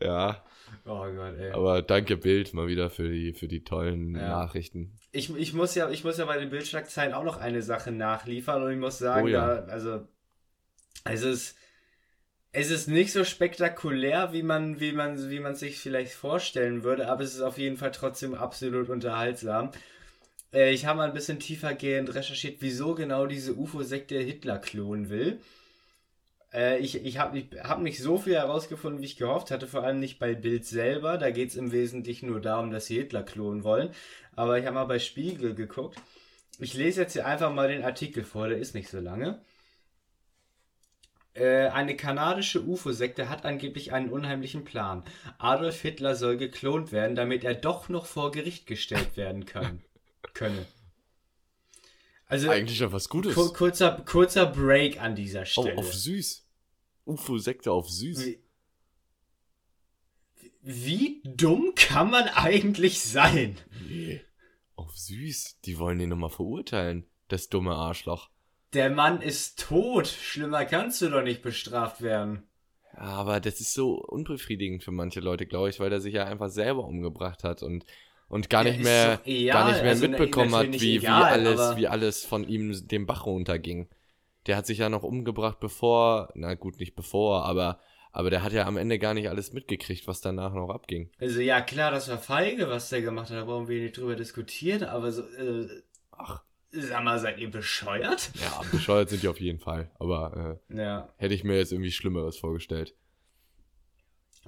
[0.00, 0.42] Ja,
[0.86, 1.50] Oh Gott, ey.
[1.52, 4.28] aber danke Bild mal wieder für die, für die tollen Ja.
[4.30, 4.94] Nachrichten.
[5.12, 8.62] Ich, ich, muss ja, ich muss ja bei den Bildschlagzeilen auch noch eine Sache nachliefern
[8.62, 9.56] und ich muss sagen, Oh ja.
[9.60, 10.00] da, also
[11.04, 11.56] es ist,
[12.52, 17.08] es ist nicht so spektakulär, wie man, wie man, wie man sich vielleicht vorstellen würde,
[17.08, 19.70] aber es ist auf jeden Fall trotzdem absolut unterhaltsam.
[20.52, 25.40] Äh, ich habe mal ein bisschen tiefergehend recherchiert, wieso genau diese UFO-Sekte Hitler klonen will.
[26.52, 30.00] Äh, ich ich habe hab nicht so viel herausgefunden, wie ich gehofft hatte, vor allem
[30.00, 31.18] nicht bei Bild selber.
[31.18, 33.90] Da geht es im Wesentlichen nur darum, dass sie Hitler klonen wollen.
[34.36, 35.98] Aber ich habe mal bei Spiegel geguckt.
[36.58, 39.40] Ich lese jetzt hier einfach mal den Artikel vor, der ist nicht so lange.
[41.34, 45.04] Äh, eine kanadische UFO-Sekte hat angeblich einen unheimlichen Plan.
[45.38, 49.82] Adolf Hitler soll geklont werden, damit er doch noch vor Gericht gestellt werden kann,
[50.34, 50.66] könne.
[52.26, 53.34] Also eigentlich ja was Gutes.
[53.34, 55.78] Kur kurzer, kurzer Break an dieser Oh, Stelle.
[55.78, 56.46] auf süß.
[57.04, 58.24] UFO-Sekte auf süß.
[58.26, 58.40] Wie,
[60.62, 63.56] wie dumm kann man eigentlich sein?
[63.88, 64.20] Nee.
[64.76, 65.60] Auf süß.
[65.64, 67.06] Die wollen ihn nochmal verurteilen.
[67.28, 68.30] Das dumme Arschloch.
[68.72, 70.08] Der Mann ist tot.
[70.08, 72.48] Schlimmer kannst du doch nicht bestraft werden.
[72.94, 76.24] Ja, aber das ist so unbefriedigend für manche Leute, glaube ich, weil er sich ja
[76.24, 77.84] einfach selber umgebracht hat und,
[78.28, 79.52] und gar Ja, nicht mehr, egal.
[79.52, 83.06] gar nicht mehr Also, mitbekommen hat, wie, egal, wie, alles, wie alles von ihm den
[83.06, 83.88] Bach runterging.
[84.46, 87.78] Der hat sich ja noch umgebracht, bevor, na gut, nicht bevor, aber,
[88.12, 91.10] aber der hat ja am Ende gar nicht alles mitgekriegt, was danach noch abging.
[91.20, 93.36] Also ja, klar, das war feige, was der gemacht hat.
[93.36, 94.84] Da brauchen wir nicht drüber diskutieren.
[94.88, 98.30] Aber so, äh, Ach, sag mal, seid ihr bescheuert?
[98.40, 101.08] ja, bescheuert sind die auf jeden Fall, aber äh, Ja.
[101.16, 102.94] hätte ich mir jetzt irgendwie Schlimmeres vorgestellt.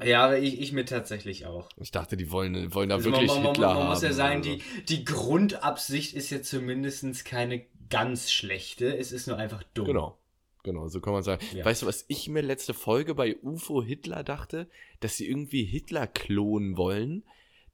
[0.03, 1.69] Ja, aber ich, ich mir tatsächlich auch.
[1.77, 4.13] Ich dachte, die wollen, wollen da Also wirklich man, man, Hitler man, man muss ja
[4.13, 4.57] sagen, oder so.
[4.57, 8.97] die, die Grundabsicht ist ja zumindest keine ganz schlechte.
[8.97, 9.85] Es ist nur einfach dumm.
[9.87, 10.19] Genau.
[10.65, 11.45] Genau, so kann man sagen.
[11.55, 11.65] Ja.
[11.65, 14.69] Weißt du, was ich mir letzte Folge bei UFO Hitler dachte?
[15.01, 17.25] Dass sie irgendwie Hitler klonen wollen,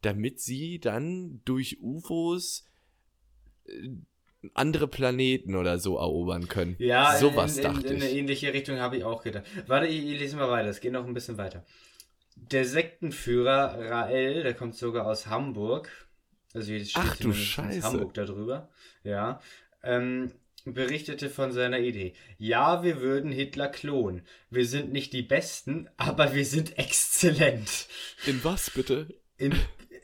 [0.00, 2.64] damit sie dann durch UFOs
[3.66, 3.90] äh,
[4.54, 6.76] andere Planeten oder so erobern können.
[6.78, 8.16] Ja, sowas in, in, dachte in eine ich.
[8.16, 9.44] ähnliche Richtung habe ich auch gedacht.
[9.66, 10.68] Warte, ich, ich lese mal weiter.
[10.68, 11.64] Es geht noch ein bisschen weiter.
[12.36, 15.90] Der Sektenführer Rael, der kommt sogar aus Hamburg.
[16.54, 17.82] Also hier steht Ach du Scheiße.
[17.82, 18.68] Hamburg darüber.
[19.02, 19.40] Ja.
[19.82, 20.32] Ähm,
[20.64, 22.14] berichtete von seiner Idee.
[22.38, 24.22] Ja, wir würden Hitler klonen.
[24.50, 27.88] Wir sind nicht die Besten, aber wir sind exzellent.
[28.26, 29.08] In was bitte?
[29.36, 29.52] Im,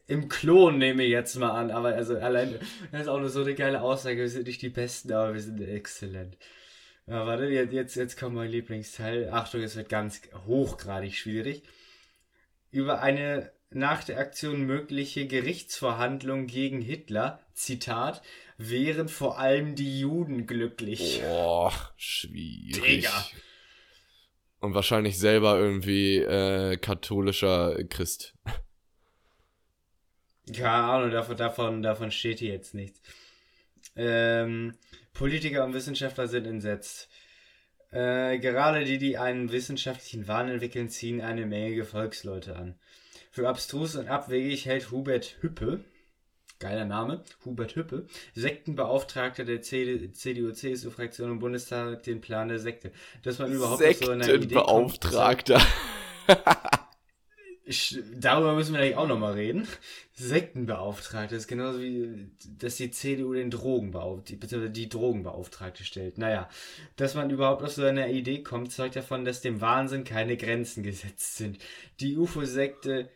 [0.06, 2.58] Im Klon nehme ich jetzt mal an, aber also allein,
[2.92, 5.40] das ist auch nur so eine geile Aussage, wir sind nicht die Besten, aber wir
[5.40, 6.36] sind exzellent.
[7.06, 9.30] Ja, warte, jetzt, jetzt, kommt mein Lieblingsteil.
[9.30, 11.62] Achtung, es wird ganz hochgradig schwierig.
[12.70, 18.22] Über eine nach der Aktion mögliche Gerichtsverhandlung gegen Hitler, Zitat,
[18.56, 21.20] wären vor allem die Juden glücklich.
[21.22, 22.82] Boah, schwierig.
[22.82, 23.26] Digga.
[24.60, 28.34] Und wahrscheinlich selber irgendwie äh, katholischer Christ.
[30.52, 33.00] Keine Ahnung, davon, davon, davon steht hier jetzt nichts.
[33.96, 34.74] Ähm,
[35.12, 37.09] Politiker und Wissenschaftler sind entsetzt.
[37.90, 42.74] Äh, gerade die, die einen wissenschaftlichen Wahn entwickeln, ziehen eine Menge Gefolgsleute an.
[43.30, 45.85] Für abstrus und abwegig hält Hubert Hüppe,
[46.59, 52.92] geiler Name, Hubert Hüppe, Sektenbeauftragter der CDU-CSU-Fraktion im Bundestag, den Plan der Sekte.
[53.22, 55.61] Dass man überhaupt so eine Idee Sektenbeauftragter.
[58.16, 59.66] Darüber müssen wir gleich auch nochmal reden.
[60.12, 66.18] Sektenbeauftragte ist genauso wie, dass die CDU den Drogenbeauftragte, beziehungsweise die Drogenbeauftragte stellt.
[66.18, 66.48] Naja,
[66.96, 70.83] dass man überhaupt auf so eine Idee kommt, zeugt davon, dass dem Wahnsinn keine Grenzen
[70.83, 71.59] gesetzt sind.
[72.00, 73.09] Die UFO-Sekte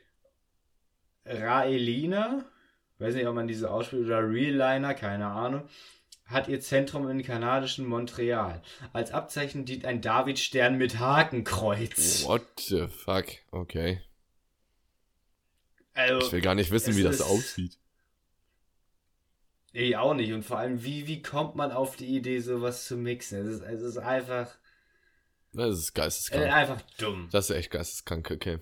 [1.27, 2.45] Raelina,
[2.99, 5.69] weiß nicht, ob man diese ausspricht, oder Realiner, keine Ahnung,
[6.25, 8.63] hat ihr Zentrum in kanadischen Montreal.
[8.93, 12.25] Als Abzeichen dient ein Davidstern mit Hakenkreuz.
[12.25, 13.27] What the fuck?
[13.51, 14.01] Okay.
[15.99, 17.77] Also, Ich will gar nicht wissen, wie das aussieht.
[19.73, 20.33] Ich auch nicht.
[20.33, 23.41] Und vor allem, wie, wie kommt man auf die Idee, sowas zu mixen?
[23.47, 24.57] Es ist, es ist einfach,
[25.53, 26.53] Das ist äh, geisteskrank.
[26.53, 27.29] einfach dumm.
[27.33, 28.59] Das ist echt geisteskrank, okay.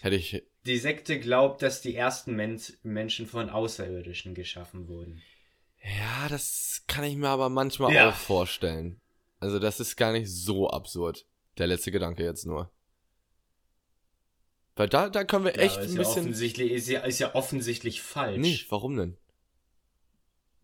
[0.00, 0.42] Hätte ich.
[0.64, 5.22] Die Sekte glaubt, dass die ersten Men Menschen von Außerirdischen geschaffen wurden.
[5.82, 8.08] Ja, das kann ich mir aber manchmal Ja.
[8.08, 9.00] auch vorstellen.
[9.38, 11.26] Also, das ist gar nicht so absurd.
[11.58, 12.70] Der letzte Gedanke jetzt nur.
[14.76, 16.22] Weil da, da können wir Ja, echt ein ja bisschen.
[16.22, 18.38] offensichtlich, ist ja, ist ja offensichtlich falsch.
[18.38, 19.16] Nicht, warum denn?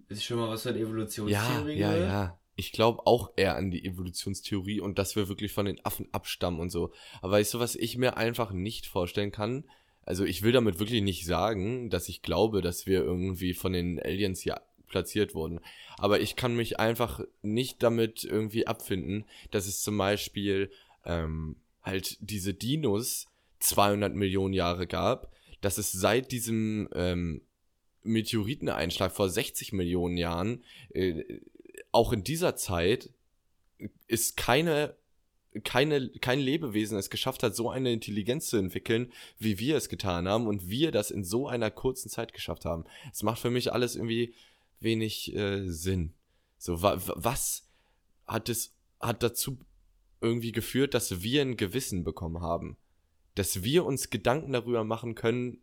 [0.09, 2.09] Ist schon mal was von Ja, Evolutionstheorie ja, gehört?
[2.09, 2.39] ja.
[2.55, 6.61] Ich glaube auch eher an die Evolutionstheorie und dass wir wirklich von den Affen abstammen
[6.61, 6.93] und so.
[7.23, 9.65] Aber weißt du, was ich mir einfach nicht vorstellen kann?
[10.05, 13.99] Also ich will damit wirklich nicht sagen, dass ich glaube, dass wir irgendwie von den
[14.01, 15.61] Aliens hier platziert wurden.
[15.97, 20.71] Aber ich kann mich einfach nicht damit irgendwie abfinden, dass es zum Beispiel
[21.07, 23.29] ähm, halt diese Dinos
[23.63, 27.43] 200 Millionen Jahre gab, dass es seit diesem ähm,
[28.03, 31.41] Meteoriteneinschlag vor 60 Millionen Jahren äh,
[31.93, 33.11] auch in dieser Zeit
[34.07, 34.97] ist keine,
[35.65, 40.27] keine, kein Lebewesen es geschafft hat, so eine Intelligenz zu entwickeln, wie wir es getan
[40.29, 42.85] haben und wir das in so einer kurzen Zeit geschafft haben.
[43.13, 44.35] Es macht für mich alles irgendwie
[44.81, 46.15] wenig äh, Sinn.
[46.59, 47.69] So, wa wa- was
[48.27, 49.59] hat es, hat dazu
[50.21, 52.77] irgendwie geführt, dass wir ein Gewissen bekommen haben.
[53.35, 55.63] Dass wir uns Gedanken darüber machen können,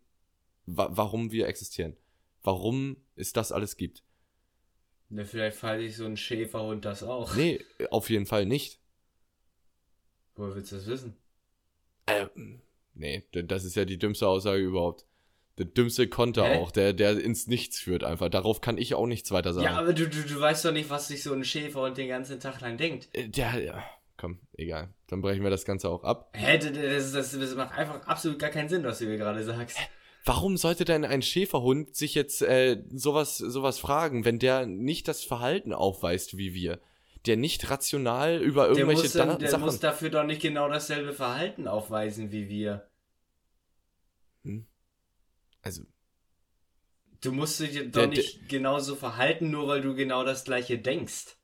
[0.66, 1.96] wa warum wir existieren.
[2.42, 4.02] Warum es das alles gibt.
[5.08, 7.34] Na, vielleicht fand ich so ein Schäferhund das auch.
[7.34, 8.80] Nee, auf jeden Fall nicht.
[10.36, 11.16] Woher willst du das wissen?
[12.06, 12.60] Ähm,
[12.94, 15.06] nee, das ist ja die dümmste Aussage überhaupt.
[15.58, 16.58] Der dümmste Konter Hä?
[16.58, 18.30] auch, der, der ins Nichts führt einfach.
[18.30, 19.66] Darauf kann ich auch nichts weiter sagen.
[19.66, 22.40] Ja, aber du, du, du weißt doch nicht, was sich so ein Schäferhund den ganzen
[22.40, 23.08] Tag lang denkt.
[23.12, 23.84] Äh, Der, ja,
[24.20, 24.92] komm, egal.
[25.06, 26.30] Dann brechen wir das Ganze auch ab.
[26.36, 29.78] Hä, das, das, das macht einfach absolut gar keinen Sinn, was du mir gerade sagst.
[30.26, 35.24] Warum sollte denn ein Schäferhund sich jetzt äh, sowas, sowas fragen, wenn der nicht das
[35.24, 36.80] Verhalten aufweist wie wir?
[37.26, 39.64] Der nicht rational über Der, irgendwelche muss, dann, da der Sachen.
[39.64, 42.86] muss dafür doch nicht genau dasselbe Verhalten aufweisen wie wir.
[45.62, 45.82] also,
[47.22, 51.36] Du musst dich doch Der- nicht genauso verhalten, nur weil du genau das gleiche denkst.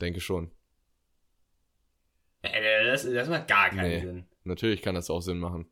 [0.00, 0.50] denke schon.
[2.44, 4.00] Äh, Das, das macht gar keinen Nee.
[4.00, 4.24] Sinn.
[4.44, 5.66] Natürlich kann das auch Sinn machen.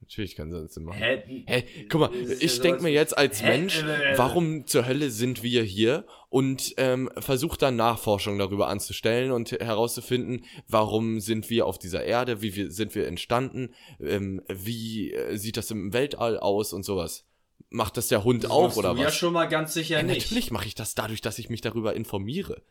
[0.00, 0.98] Natürlich kann das Sinn machen.
[1.02, 1.44] Hä?
[1.46, 3.48] Hä, guck mal, ich denke mir jetzt als Hä?
[3.48, 8.68] Mensch, Äh, äh, warum zur Hölle sind wir hier und ähm, versucht dann Nachforschung darüber
[8.68, 14.40] anzustellen und herauszufinden, warum sind wir auf dieser Erde, wie wir, sind wir entstanden, ähm,
[14.48, 17.26] wie äh, sieht das im Weltall aus und sowas.
[17.68, 19.04] Macht das der Hund Das auch oder du was?
[19.04, 20.22] Ja, schon mal ganz sicher Ja, nicht.
[20.26, 22.62] natürlich mache ich das dadurch, dass ich mich darüber informiere.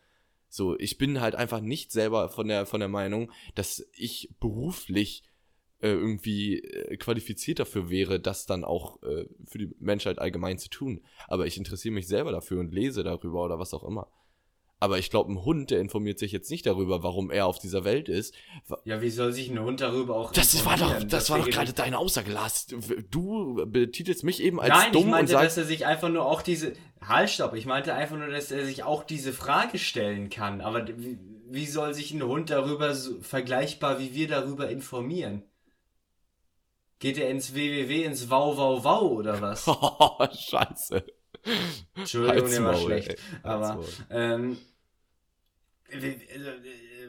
[0.48, 5.22] So, ich bin halt einfach nicht selber von der, von der Meinung, dass ich beruflich
[5.80, 10.68] äh, irgendwie äh, qualifiziert dafür wäre, das dann auch äh, für die Menschheit allgemein zu
[10.68, 11.02] tun.
[11.28, 14.08] Aber ich interessiere mich selber dafür und lese darüber oder was auch immer.
[14.80, 17.82] Aber ich glaube, ein Hund, der informiert sich jetzt nicht darüber, warum er auf dieser
[17.82, 18.32] Welt ist.
[18.84, 21.08] Ja, wie soll sich ein Hund darüber auch Das war doch, informieren?
[21.08, 22.68] das war doch gerade deine Aussage, Lars.
[23.10, 26.08] Du betitelst mich eben als Nein, ich dumm meinte, und dass sagst, er sich einfach
[26.08, 26.74] nur auch diese.
[27.06, 27.54] Halt, stopp.
[27.54, 30.60] Ich meinte einfach nur, dass er sich auch diese Frage stellen kann.
[30.60, 35.42] Aber wie, wie soll sich ein Hund darüber so vergleichbar wie wir darüber informieren?
[36.98, 39.64] Geht er ins WWW, ins Wow Wow Wow oder was?
[39.68, 41.04] oh, scheiße.
[41.94, 43.10] Entschuldigung, der war schlecht.
[43.10, 43.16] ey.
[43.44, 44.58] Aber, ähm,
[45.92, 46.16] also, äh,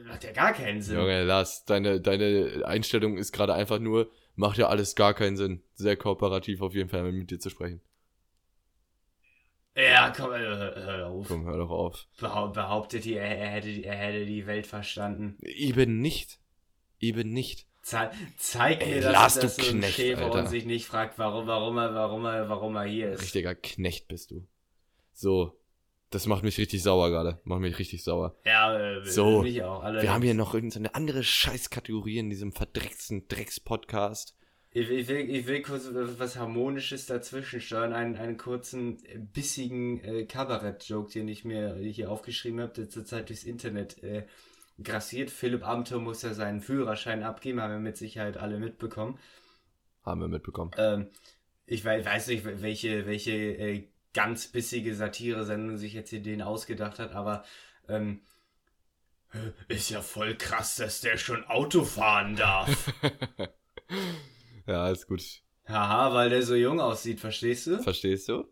[0.06, 0.96] macht ja gar keinen Sinn.
[0.96, 5.62] Junge, Lars, deine, deine Einstellung ist gerade einfach nur, macht ja alles gar keinen Sinn.
[5.74, 7.80] Sehr kooperativ auf jeden Fall mit dir zu sprechen.
[9.82, 11.28] Ja, komm, äh, hör, hör auf.
[11.28, 12.06] Komm, hör doch auf.
[12.18, 15.36] Behau- Behauptet ihr, er, er, hätte, er hätte die Welt verstanden.
[15.42, 16.38] Eben nicht.
[16.98, 17.66] Eben nicht.
[17.82, 20.40] Zei zeig Ey, mir, dass, Lars, dass du so ein Knecht, Schäfer Alter.
[20.40, 23.22] und sich nicht fragt, warum, warum, er, warum, er, warum er hier ist.
[23.22, 24.46] Richtiger Knecht bist du.
[25.12, 25.56] So.
[26.10, 27.38] Das macht mich richtig sauer gerade.
[27.44, 28.34] Macht mich richtig sauer.
[28.44, 29.80] Ja, äh, So, mich auch.
[29.82, 30.02] Allerdings.
[30.02, 34.34] Wir haben hier noch irgendeine andere Scheißkategorie in diesem verdrecksten Drecks-Podcast.
[34.72, 37.92] Ich, ich, will, ich will kurz was Harmonisches dazwischen steuern.
[37.92, 43.28] Einen, einen kurzen, äh, bissigen äh, Kabarett-Joke, den ich mir hier aufgeschrieben habe, der zurzeit
[43.28, 44.26] durchs Internet äh,
[44.80, 45.30] grassiert.
[45.30, 49.18] Philipp Amthor muss ja seinen Führerschein abgeben, haben wir mit Sicherheit alle mitbekommen.
[50.04, 50.70] Haben wir mitbekommen.
[50.76, 51.08] Ähm,
[51.66, 57.00] ich weiß, weiß nicht, welche, welche äh, ganz bissige Satire-Sendung sich jetzt hier den ausgedacht
[57.00, 57.44] hat, aber
[57.88, 58.20] ähm,
[59.66, 62.92] ist ja voll krass, dass der schon Auto fahren darf.
[64.70, 65.22] ja, ist gut.
[65.66, 67.82] Haha, weil der so jung aussieht, verstehst du?
[67.82, 68.44] Verstehst du?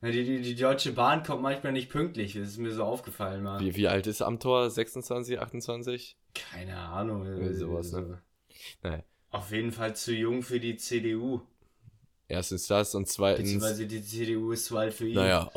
[0.00, 3.42] Ja, die, die, die Deutsche Bahn kommt manchmal nicht pünktlich, das ist mir so aufgefallen
[3.42, 3.58] mal.
[3.60, 4.70] Wie, wie alt ist Amtor?
[4.70, 6.16] 26, 28?
[6.34, 7.24] Keine Ahnung.
[7.26, 8.00] Irgendwie sowas, so.
[8.00, 8.22] ne?
[8.82, 9.02] Naja.
[9.30, 11.40] Auf jeden Fall zu jung für die CDU.
[12.28, 13.44] Erstens das und zweitens.
[13.44, 15.14] Beziehungsweise die CDU ist zu alt für ihn.
[15.14, 15.50] Naja,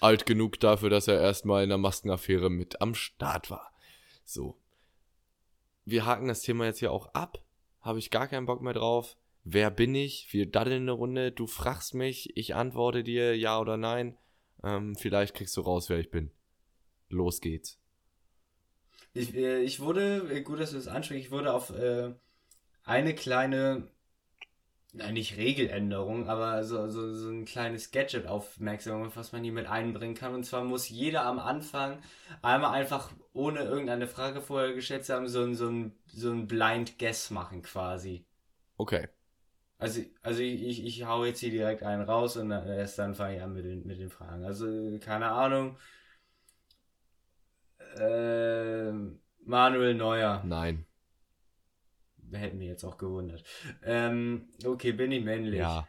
[0.00, 3.72] alt genug dafür, dass er erstmal in der Maskenaffäre mit am Start war.
[4.24, 4.58] So.
[5.84, 7.45] Wir haken das Thema jetzt hier auch ab.
[7.86, 9.16] Habe ich gar keinen Bock mehr drauf.
[9.44, 10.26] Wer bin ich?
[10.32, 11.30] Wir daddeln eine Runde.
[11.30, 12.36] Du fragst mich.
[12.36, 14.18] Ich antworte dir ja oder nein.
[14.64, 16.32] Ähm, vielleicht kriegst du raus, wer ich bin.
[17.08, 17.78] Los geht's.
[19.14, 22.12] Ich, äh, ich wurde, äh, gut, dass du das ansprichst, ich wurde auf äh,
[22.82, 23.86] eine kleine,
[24.96, 29.66] na, nicht Regeländerung, aber so, so, so ein kleines Gadget aufmerksam was man hier mit
[29.66, 30.34] einbringen kann.
[30.34, 31.98] Und zwar muss jeder am Anfang
[32.42, 36.46] einmal einfach, ohne irgendeine Frage vorher gestellt zu haben, so ein, so ein, so ein
[36.46, 38.24] Blind Guess machen quasi.
[38.78, 39.08] Okay.
[39.78, 43.14] Also, also ich, ich, ich hau jetzt hier direkt einen raus und dann- erst dann
[43.14, 44.44] fange ich an mit den, mit den Fragen.
[44.44, 44.66] Also,
[45.00, 45.76] keine Ahnung.
[47.98, 50.42] Ähm, Manuel Neuer.
[50.44, 50.86] Nein.
[52.32, 53.44] Hätten wir jetzt auch gewundert.
[53.84, 55.60] Ähm, okay, bin ich männlich?
[55.60, 55.88] Ja.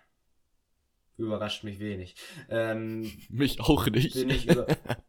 [1.18, 2.16] Überrascht mich wenig.
[2.50, 4.14] Ähm, Mich auch nicht.
[4.14, 4.68] bin ich über...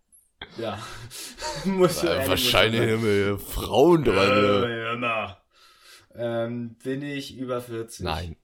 [0.56, 0.78] ja.
[1.64, 5.02] Muss Äh, ehrlich wahrscheinlich muss man immer Frauen dran.
[5.02, 5.34] Äh.
[6.14, 8.04] Ähm, bin ich über 40?
[8.04, 8.36] Nein.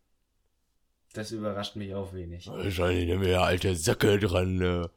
[1.15, 2.49] Das überrascht mich auch wenig.
[2.49, 4.57] Wahrscheinlich immer der alte Sacke dran.
[4.57, 4.91] Ne?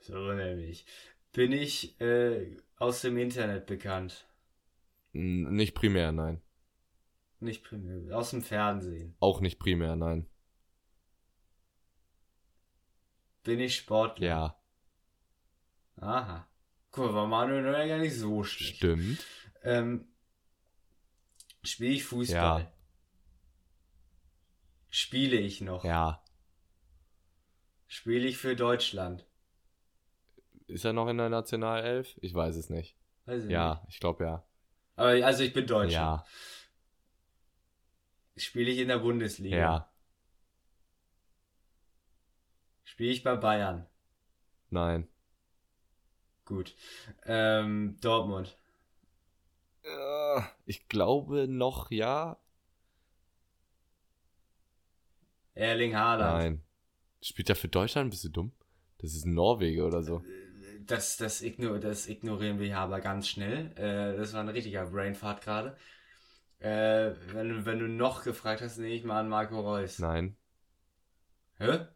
[0.00, 0.84] So nämlich.
[1.32, 4.26] Bin ich äh, aus dem Internet bekannt?
[5.12, 6.40] Nicht primär, nein.
[7.40, 9.14] Nicht primär, aus dem Fernsehen.
[9.20, 10.26] Auch nicht primär, nein.
[13.42, 14.26] Bin ich Sportler?
[14.26, 14.62] Ja,
[16.02, 16.48] Aha.
[16.90, 18.76] Guck mal, war Manuel Neuer gar nicht so schlecht.
[18.76, 19.24] stimmt.
[19.62, 20.08] Ähm,
[21.62, 22.60] Spiele ich Fußball?
[22.62, 22.72] Ja.
[24.90, 25.84] Spiele ich noch?
[25.84, 26.22] Ja.
[27.86, 29.24] Spiele ich für Deutschland?
[30.66, 32.18] Ist er noch in der Nationalelf?
[32.20, 32.96] Ich weiß es nicht.
[33.26, 33.52] Weiß ich nicht.
[33.52, 34.44] Ja, ich glaube ja.
[35.02, 35.92] Aber also ich bin Deutscher.
[35.92, 36.24] Ja,
[38.36, 39.56] Spiele ich in der Bundesliga?
[39.56, 39.92] ja,
[42.84, 43.86] Spiele ich bei Bayern?
[44.70, 45.08] nein.
[46.44, 46.74] Gut.
[47.24, 48.56] Ähm, Dortmund.
[49.82, 52.36] Äh, Ich glaube noch ja.
[55.54, 56.38] Erling Haaland.
[56.38, 56.62] Nein.
[57.22, 58.10] Spielt er für Deutschland?
[58.10, 58.52] Bist du dumm?
[58.98, 60.22] Das ist ein Norweger oder so.
[60.86, 63.72] Das, das, igno das ignorieren wir hier aber ganz schnell.
[63.76, 65.76] Äh, das war ein richtiger Brainfart gerade.
[66.60, 69.98] Äh, wenn, du- wenn du noch gefragt hast, nehme ich mal an Marco Reus.
[69.98, 70.36] Nein.
[71.58, 71.86] Hä?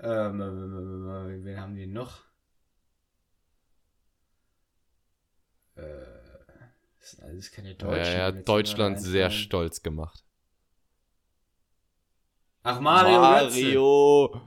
[0.00, 2.22] Ähm, ähm, ähm, wen haben die noch?
[5.76, 5.82] Äh,
[7.00, 8.14] das sind alles keine Deutschen.
[8.14, 9.42] er hat jetzt Deutschland sehr einfallen.
[9.42, 10.24] stolz gemacht.
[12.62, 13.60] Ach, Mario, Götze.
[13.60, 14.40] Mario!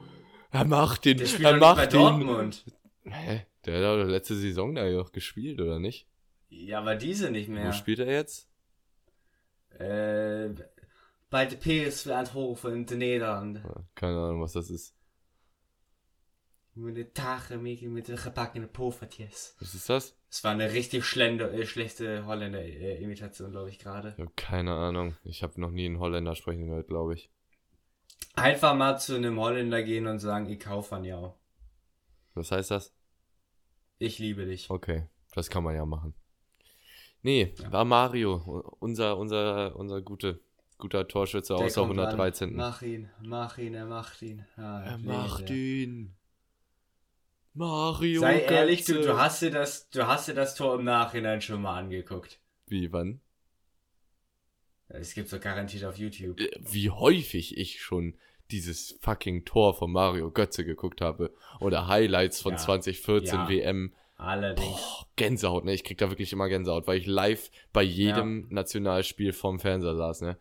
[0.52, 1.20] Er macht den.
[1.20, 2.00] Er macht den.
[2.00, 2.66] Dortmund.
[3.04, 3.46] Hä?
[3.66, 6.08] Der hat doch letzte Saison da noch gespielt, oder nicht?
[6.50, 7.74] Ja, aber diese nicht Wo mehr.
[7.74, 8.50] spielt er jetzt?
[9.80, 10.50] Äh,
[11.30, 13.64] bei der PSV Eindhoven in den Niederlanden.
[13.64, 14.96] Ja, Keine Ahnung, was das ist.
[16.74, 19.56] Mit den Tagen mit, den gebackenen Poffertjes.
[19.60, 20.16] Was ist das?
[20.30, 24.14] Das war eine richtig schlende, äh, schlechte Holländer-Imitation, glaube ich, gerade.
[24.16, 25.16] Ich habe keine Ahnung.
[25.24, 27.30] Ich habe noch nie einen Holländer sprechen gehört, glaube ich.
[28.36, 31.36] Einfach mal zu einem Holländer gehen und sagen, ich kaufe an ja.
[32.34, 32.94] Was heißt das?
[34.00, 34.70] Ich liebe dich.
[34.70, 36.14] Okay, das kann man ja machen.
[37.22, 37.72] Nee, Ja.
[37.72, 38.36] war Mario,
[38.80, 40.40] unser, unser, unser gute,
[40.78, 42.06] guter Torschütze Der aus der kommt an.
[42.08, 42.56] 113.
[42.56, 44.46] Mach ihn, mach ihn, er macht ihn.
[44.58, 46.16] Ah, Er macht ihn.
[47.54, 48.22] Mario.
[48.22, 49.08] Sei ehrlich, du, Götze.
[49.10, 52.40] du, hast dir das, du hast dir das Tor im Nachhinein schon mal angeguckt.
[52.68, 53.20] Wie, wann?
[54.88, 56.40] Es gibt's doch garantiert auf YouTube.
[56.40, 58.18] Äh, Wie häufig ich schon
[58.52, 61.34] dieses fucking Tor von Mario Götze geguckt habe.
[61.60, 62.58] Oder Highlights von Ja.
[62.58, 63.50] 2014 Ja.
[63.50, 63.94] WM.
[64.18, 64.68] Allerdings.
[64.70, 65.74] Boah, Gänsehaut, ne?
[65.74, 70.22] Ich krieg da wirklich immer Gänsehaut, weil ich live bei jedem Nationalspiel vorm Fernseher saß,
[70.22, 70.38] ne?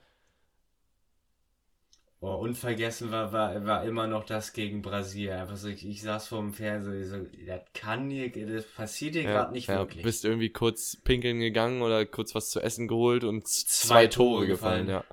[2.23, 5.39] Oh, unvergessen war, war, war immer noch das gegen Brasilien.
[5.39, 9.23] Einfach so, ich, ich saß vor dem Fernseher, so, das kann hier, das passiert hier
[9.23, 10.03] gerade nicht ja, wirklich.
[10.05, 14.35] Bist irgendwie kurz pinkeln gegangen oder kurz was zu essen geholt und Zwei zwei, Tore
[14.41, 15.05] Tore gefallen, gefallen.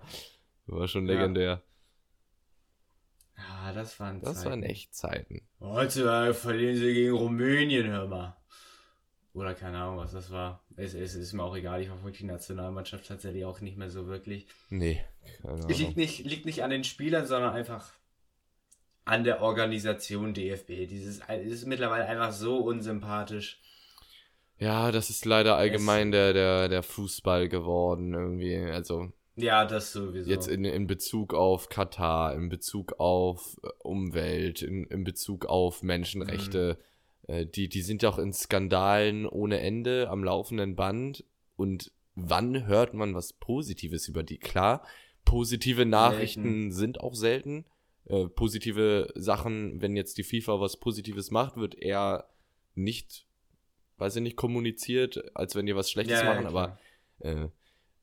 [0.68, 0.76] ja.
[0.76, 1.14] War schon Ja.
[1.14, 1.62] legendär.
[3.38, 4.50] Ja, das waren Das Zeiten.
[4.50, 5.48] waren echt Zeiten.
[5.60, 8.38] Heute verlieren sie gegen Rumänien, hör mal.
[9.34, 10.64] Oder keine Ahnung, was das war.
[10.76, 14.08] Es, es ist mir auch egal, ich verfolge die Nationalmannschaft tatsächlich auch nicht mehr so
[14.08, 14.48] wirklich.
[14.70, 15.04] Nee,
[15.44, 15.94] keine Liegt Ahnung.
[15.96, 17.92] nicht, liegt nicht an den Spielern, sondern einfach
[19.06, 20.88] an der Organisation DFB.
[20.90, 23.62] Dieses es ist mittlerweile einfach so unsympathisch.
[24.58, 28.58] Ja, das ist leider allgemein der, der, der Fußball geworden irgendwie.
[28.58, 30.30] Also Ja, das sowieso.
[30.30, 35.84] jetzt in, in Bezug auf Katar, in Bezug auf äh, Umwelt, in, in Bezug auf
[35.84, 36.80] Menschenrechte.
[37.28, 41.24] Äh, die, die sind ja auch in Skandalen ohne Ende am laufenden Band.
[41.56, 44.40] Und wann hört man was Positives über die?
[44.40, 44.84] Klar,
[45.24, 47.66] positive Nachrichten sind auch selten.
[48.06, 52.28] Äh, positive Sachen, wenn jetzt die FIFA was Positives macht, wird eher
[52.74, 53.28] nicht,
[53.98, 56.80] weiß ich nicht, kommuniziert, als wenn die was Schlechtes Ja, ja, machen, aber
[57.20, 57.50] äh,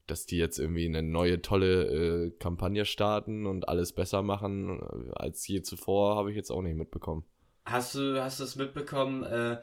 [0.07, 5.13] dass die jetzt irgendwie eine neue tolle äh, Kampagne starten und alles besser machen äh,
[5.15, 7.25] als je zuvor, habe ich jetzt auch nicht mitbekommen.
[7.65, 9.23] Hast du, hast du es mitbekommen?
[9.23, 9.59] Äh,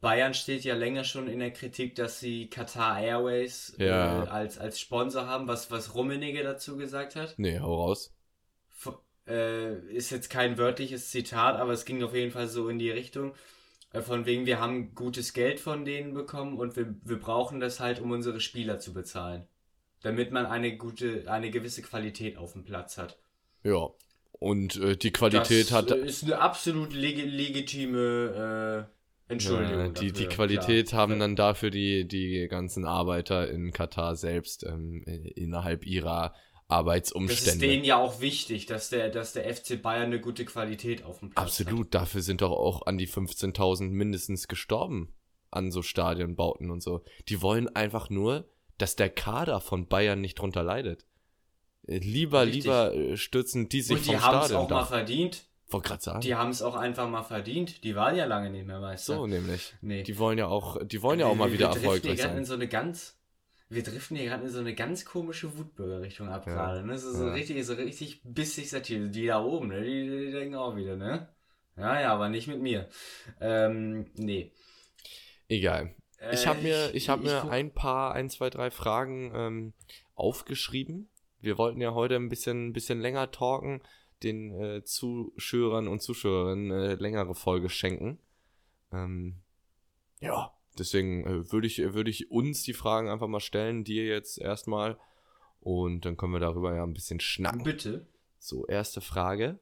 [0.00, 4.24] Bayern steht ja länger schon in der Kritik, dass sie Qatar Airways Ja.
[4.24, 7.34] äh, als, als Sponsor haben, was, was Rummenigge dazu gesagt hat.
[7.38, 8.14] Nee, hau raus.
[8.70, 12.78] F äh, ist jetzt kein wörtliches Zitat, aber es ging auf jeden Fall so in
[12.78, 13.34] die Richtung.
[13.92, 17.80] Äh, von wegen, wir haben gutes Geld von denen bekommen und wir, wir brauchen das
[17.80, 19.46] halt, um unsere Spieler zu bezahlen.
[20.02, 23.18] Damit man eine gute, eine gewisse Qualität auf dem Platz hat.
[23.62, 23.88] Ja.
[24.32, 25.90] Und äh, die Qualität das hat.
[25.90, 29.78] äh, ist eine absolut legi legitime äh, Entschuldigung.
[29.78, 31.02] Ja, die, die dafür, Qualität klar.
[31.02, 37.50] haben dann dafür die, die ganzen Arbeiter in Katar selbst ähm, innerhalb ihrer Das Arbeitsumstände.
[37.50, 41.20] ist denen ja auch wichtig, dass der, dass der FC Bayern eine gute Qualität auf
[41.20, 45.14] dem Platz Absolut, dafür sind doch auch an die 15.000 mindestens gestorben
[45.50, 47.02] an so Stadionbauten und so.
[47.28, 48.48] Die wollen einfach nur,
[48.80, 51.04] dass der Kader von Bayern nicht drunter leidet.
[51.86, 52.64] Äh, Lieber, Richtig.
[52.64, 54.86] lieber äh, stürzen die sich Und die vom haben es Stadion auch mal da.
[54.86, 55.44] verdient.
[55.68, 56.20] Wollte gerade sagen.
[56.20, 57.84] Die haben es auch einfach mal verdient.
[57.84, 59.14] Die waren ja lange nicht mehr Meister.
[59.16, 59.74] so nämlich.
[59.80, 60.02] nee.
[60.02, 62.44] Die wollen ja auch, die wollen ja auch mal wieder erfolgreich gerade in sein.
[62.44, 63.16] so eine ganz,
[63.68, 66.54] wir driften hier gerade in so eine ganz komische Wutbürgerrichtung ab Ja.
[66.54, 66.84] gerade.
[66.84, 66.98] Ne?
[66.98, 67.32] So, so Ja.
[67.34, 69.08] richtig, so richtig bissig Satire.
[69.10, 69.80] Die da oben, ne?
[69.82, 71.28] die, die denken auch wieder, ne?
[71.76, 72.88] Ja, ja, aber nicht mit mir.
[73.40, 74.52] Ähm, nee.
[75.48, 75.94] Egal.
[76.32, 79.72] Ich Äh, habe mir, ich habe mir guck- ein paar, ein, zwei, drei Fragen ähm,
[80.14, 81.08] aufgeschrieben.
[81.40, 83.80] Wir wollten ja heute ein bisschen, ein bisschen länger talken,
[84.22, 88.18] den äh, Zuschauern und Zuschauerinnen äh, längere Folge schenken.
[88.92, 89.36] Ähm,
[90.20, 94.38] ja, deswegen äh, würde ich, würde ich uns die Fragen einfach mal stellen, dir jetzt
[94.38, 94.98] erstmal.
[95.60, 97.62] Und dann können wir darüber ja ein bisschen schnacken.
[97.64, 98.06] Bitte.
[98.38, 99.58] So, erste Frage.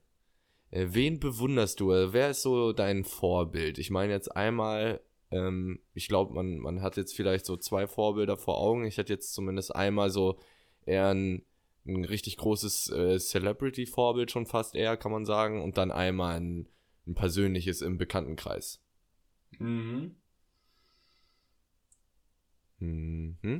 [0.70, 1.88] Äh, wen bewunderst du?
[1.90, 3.78] Wer ist so dein Vorbild?
[3.78, 5.00] Ich meine jetzt einmal,
[5.30, 8.84] ähm, ich glaube, man, man hat jetzt vielleicht so zwei Vorbilder vor Augen.
[8.84, 10.38] Ich hatte jetzt zumindest einmal so
[10.86, 11.44] eher ein,
[11.86, 15.62] ein richtig großes äh, Celebrity-Vorbild schon fast eher, kann man sagen.
[15.62, 16.68] Und dann einmal ein,
[17.06, 18.80] ein persönliches im Bekanntenkreis.
[19.58, 20.16] Mhm.
[22.78, 23.58] Mhm.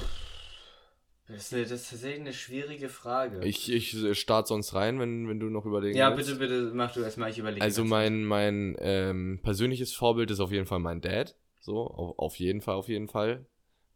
[1.26, 3.44] Das ist, eine, das ist tatsächlich eine schwierige Frage.
[3.44, 6.30] Ich, ich äh, starte sonst rein, wenn, wenn du noch überlegen ja, willst.
[6.30, 7.60] bitte, bitte, mach du erstmal, ich überlege.
[7.60, 11.36] Also mein, mein ähm, persönliches Vorbild ist auf jeden Fall mein Dad.
[11.60, 13.46] So, auf, jeden Fall, auf jeden Fall.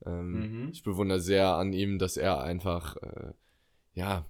[0.04, 0.70] Ähm, Mhm.
[0.72, 3.32] Ich bewundere sehr an ihm, dass er einfach, äh,
[3.94, 4.26] ja,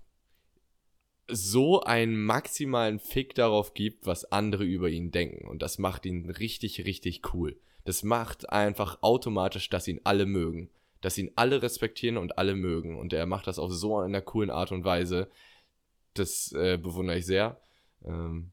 [1.28, 5.48] so einen maximalen Fick darauf gibt, was andere über ihn denken.
[5.48, 7.58] Und das macht ihn richtig, richtig cool.
[7.84, 10.70] Das macht einfach automatisch, dass ihn alle mögen.
[11.00, 12.98] Dass ihn alle respektieren und alle mögen.
[12.98, 15.28] Und er macht das auf so einer coolen Art und Weise.
[16.14, 17.60] Das äh, bewundere ich sehr.
[18.04, 18.52] Ähm,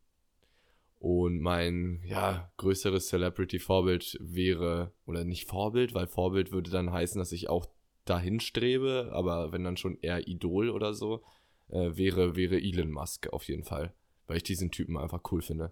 [0.99, 7.31] und mein, ja, größeres Celebrity-Vorbild wäre, oder nicht Vorbild, weil Vorbild würde dann heißen, dass
[7.31, 7.67] ich auch
[8.03, 11.23] dahin strebe, aber wenn dann schon eher Idol oder so,
[11.69, 13.93] äh, wäre, wäre Elon Musk auf jeden Fall.
[14.27, 15.71] Weil ich diesen Typen einfach cool finde.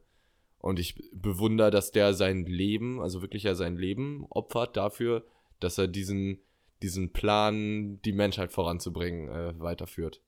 [0.60, 5.26] Und ich bewundere, dass der sein Leben, also wirklich ja sein Leben opfert dafür,
[5.60, 6.40] dass er diesen,
[6.82, 10.22] diesen Plan, die Menschheit voranzubringen, äh, weiterführt.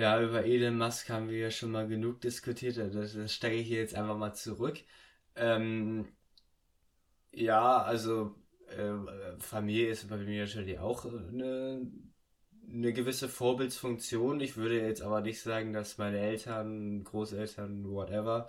[0.00, 2.78] Ja, über Elon Musk haben wir ja schon mal genug diskutiert.
[2.78, 4.78] Das, das stecke ich hier jetzt einfach mal zurück.
[5.36, 6.08] Ähm,
[7.32, 8.34] ja, also
[8.68, 8.94] äh,
[9.38, 11.86] Familie ist bei mir natürlich auch eine,
[12.66, 14.40] eine gewisse Vorbildsfunktion.
[14.40, 18.48] Ich würde jetzt aber nicht sagen, dass meine Eltern, Großeltern, whatever,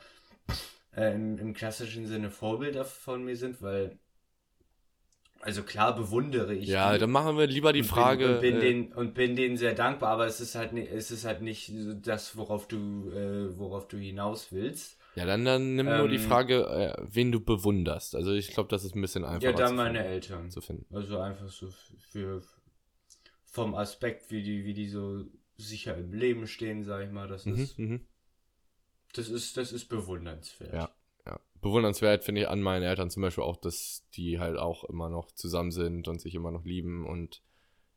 [0.95, 3.99] äh, im, im klassischen Sinne Vorbilder von mir sind, weil,
[5.41, 6.99] also klar bewundere ich Ja, die.
[6.99, 8.25] dann machen wir lieber die Und Frage.
[8.25, 11.11] Bin, und, bin äh, denen, und bin denen sehr dankbar, aber es ist halt, es
[11.11, 11.71] ist halt nicht
[12.03, 14.97] das, worauf du, äh, worauf du hinaus willst.
[15.15, 18.15] Ja, dann, dann nimm nur die Ähm, Frage, äh, wen du bewunderst.
[18.15, 20.49] Also ich glaube, das ist ein bisschen einfacher ja, dann meine finden, Eltern.
[20.49, 20.85] zu finden.
[20.91, 21.69] Also einfach so
[22.11, 22.41] für
[23.45, 25.25] vom Aspekt, wie die, wie die so
[25.57, 28.07] sicher im Leben stehen, sag ich mal, das Mhm, ist, mhm.
[29.13, 30.71] das ist, das ist bewundernswert.
[30.73, 30.89] Ja.
[31.61, 35.31] Bewundernswert finde ich an meinen Eltern zum Beispiel auch, dass die halt auch immer noch
[35.31, 37.41] zusammen sind und sich immer noch lieben und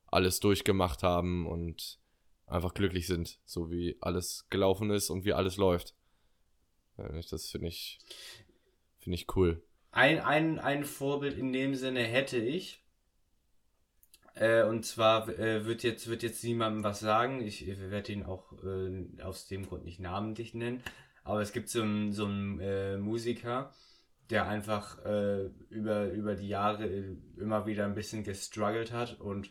[0.06, 1.98] alles durchgemacht haben und
[2.46, 5.94] einfach glücklich sind, so wie alles gelaufen ist und wie alles läuft.
[6.96, 7.98] Das finde ich,
[9.00, 9.62] finde ich cool.
[9.90, 12.82] Ein, ein, ein Vorbild in dem Sinne hätte ich.
[14.34, 17.40] Äh, und zwar äh, wird, jetzt, wird jetzt niemandem was sagen.
[17.40, 20.82] Ich, ich werde ihn auch äh, aus dem Grund nicht namentlich nennen.
[21.24, 23.72] Aber es gibt so einen, so einen äh, Musiker,
[24.30, 29.20] der einfach äh, über, über die Jahre äh, immer wieder ein bisschen gestruggelt hat.
[29.20, 29.50] Und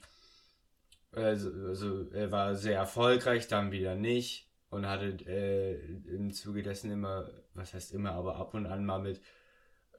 [1.12, 4.50] äh, so- also, er war sehr erfolgreich, dann wieder nicht.
[4.70, 5.76] Und hatte äh,
[6.08, 9.22] im Zuge dessen immer, was heißt immer, aber ab und an mal mit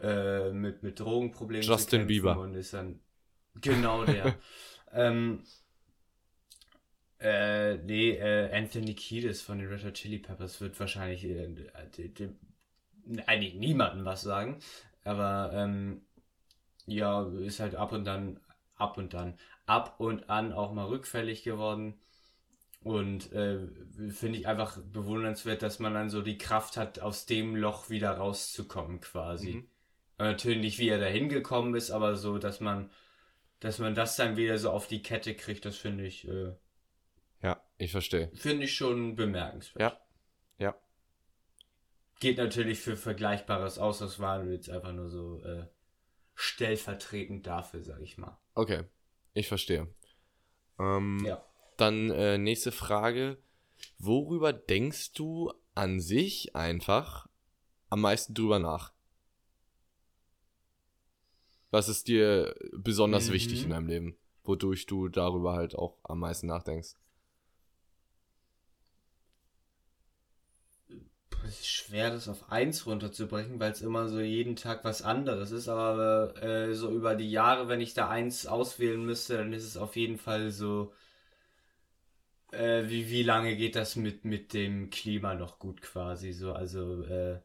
[0.00, 2.36] äh, mit, mit Drogenproblemen Justin Bieber.
[2.38, 2.98] und ist dann
[3.60, 4.34] genau der.
[4.92, 5.44] ähm,
[7.24, 11.48] äh, nee, äh, Anthony Kiedis von den Red Hot Chili Peppers wird wahrscheinlich äh,
[12.08, 12.38] dem-
[13.26, 14.58] eigentlich niemandem was sagen,
[15.04, 16.02] aber ähm,
[16.86, 18.40] ja, ist halt ab und dann,
[18.76, 21.94] ab und dann, ab und an auch mal rückfällig geworden.
[22.82, 23.60] Und äh,
[24.10, 28.12] finde ich einfach bewundernswert, dass man dann so die Kraft hat, aus dem Loch wieder
[28.12, 29.54] rauszukommen, quasi.
[29.54, 29.68] Mhm.
[30.18, 32.90] Natürlich nicht, wie er da hingekommen ist, aber so, dass man,
[33.60, 36.52] dass man das dann wieder so auf die Kette kriegt, das finde ich, äh,
[37.78, 38.30] ich verstehe.
[38.34, 39.80] finde ich schon bemerkenswert.
[39.80, 40.00] Ja.
[40.66, 40.74] Ja.
[42.20, 45.66] Geht natürlich für Vergleichbares aus, das war jetzt einfach nur so äh,
[46.34, 48.38] stellvertretend dafür, sag ich mal.
[48.54, 48.84] Okay,
[49.34, 49.92] ich verstehe.
[50.78, 51.44] Ähm, Ja.
[51.76, 53.38] Dann äh, nächste Frage.
[53.98, 57.26] Worüber denkst du an sich einfach
[57.90, 58.92] am meisten drüber nach?
[61.70, 63.32] Was ist dir besonders Mhm.
[63.32, 64.16] wichtig in deinem Leben?
[64.44, 66.94] Wodurch du darüber halt auch am meisten nachdenkst?
[71.46, 75.50] Es ist schwer, das auf eins runterzubrechen, weil es immer so jeden Tag was anderes
[75.50, 75.68] ist.
[75.68, 79.76] Aber äh, so über die Jahre, wenn ich da eins auswählen müsste, dann ist es
[79.76, 80.92] auf jeden Fall so.
[82.52, 86.32] Äh, wie, wie lange geht das mit, mit dem Klima noch gut quasi?
[86.32, 87.40] So, also äh,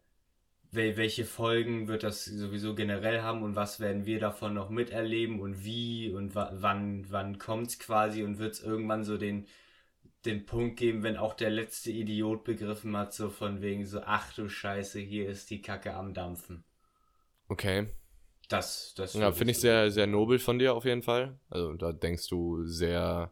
[0.71, 5.39] wel, welche Folgen wird das sowieso generell haben und was werden wir davon noch miterleben
[5.41, 9.47] und wie und wann, wann kommt es quasi und wird es irgendwann so den
[10.25, 14.33] den Punkt geben, wenn auch der letzte Idiot begriffen hat, so von wegen so, ach
[14.33, 16.63] du Scheiße, hier ist die Kacke am Dampfen.
[17.47, 17.87] Okay.
[18.49, 19.13] Das, das.
[19.13, 21.39] Ja, finde ich sehr, sehr nobel von dir auf jeden Fall.
[21.49, 23.31] Also da denkst du sehr,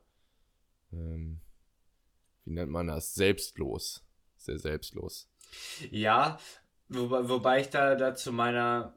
[0.93, 1.41] ähm,
[2.45, 3.15] wie nennt man das?
[3.15, 4.05] Selbstlos.
[4.37, 5.29] Sehr selbstlos.
[5.89, 6.39] Ja,
[6.87, 8.93] wobei, wobei ich da, da zu meiner,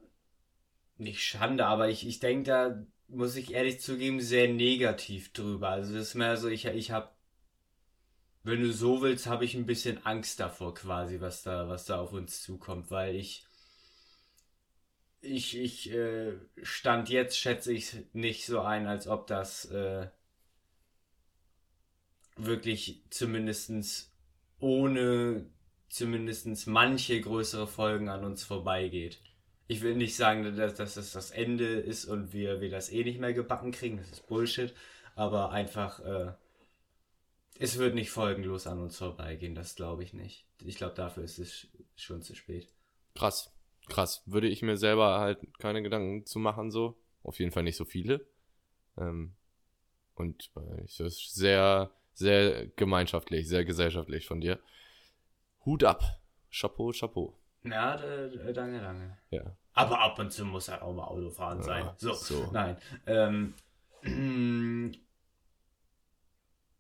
[0.99, 5.70] nicht Schande, aber ich, ich denke da, muss ich ehrlich zugeben, sehr negativ drüber.
[5.70, 7.11] Also das ist mehr so, ich, ich habe
[8.43, 12.01] wenn du so willst, habe ich ein bisschen Angst davor quasi, was da, was da
[12.01, 13.45] auf uns zukommt, weil ich,
[15.20, 16.32] ich, ich äh,
[16.62, 20.09] stand jetzt, schätze ich nicht so ein, als ob das äh,
[22.36, 24.11] wirklich zumindestens
[24.59, 25.47] ohne
[25.91, 29.18] zumindestens manche größere Folgen an uns vorbeigeht.
[29.66, 33.05] Ich will nicht sagen, dass, dass das das Ende ist und wir, wir das eh
[33.05, 34.72] nicht mehr gebacken kriegen, das ist Bullshit,
[35.16, 36.32] aber einfach äh,
[37.61, 40.47] es wird nicht folgenlos an uns vorbeigehen, das glaube ich nicht.
[40.65, 42.73] Ich glaube, dafür ist es schon zu spät.
[43.15, 43.53] Krass,
[43.89, 44.23] krass.
[44.25, 46.97] Würde ich mir selber halt keine Gedanken zu machen, so.
[47.23, 48.27] Auf jeden Fall nicht so viele.
[48.97, 49.35] Ähm,
[50.15, 54.59] und äh, das ist sehr, sehr gemeinschaftlich, sehr gesellschaftlich von dir.
[55.67, 56.03] Hut ab.
[56.51, 57.39] Chapeau, Chapeau.
[57.63, 59.19] Ja, danke, danke.
[59.31, 59.55] Ja.
[59.75, 61.85] Aber ab und zu muss halt auch mal Autofahren sein.
[61.85, 62.79] Ja, so, so, nein.
[63.07, 63.55] Ähm,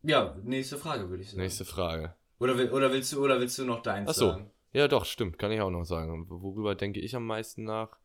[0.02, 1.42] Ja, nächste Frage würde ich sagen.
[1.42, 2.14] Nächste Frage.
[2.38, 4.30] Oder, will, oder, willst, du, oder willst du noch deins Ach so.
[4.30, 4.50] sagen?
[4.72, 5.38] Ja, doch, stimmt.
[5.38, 6.26] Kann ich auch noch sagen.
[6.30, 7.96] Worüber denke ich am meisten nach?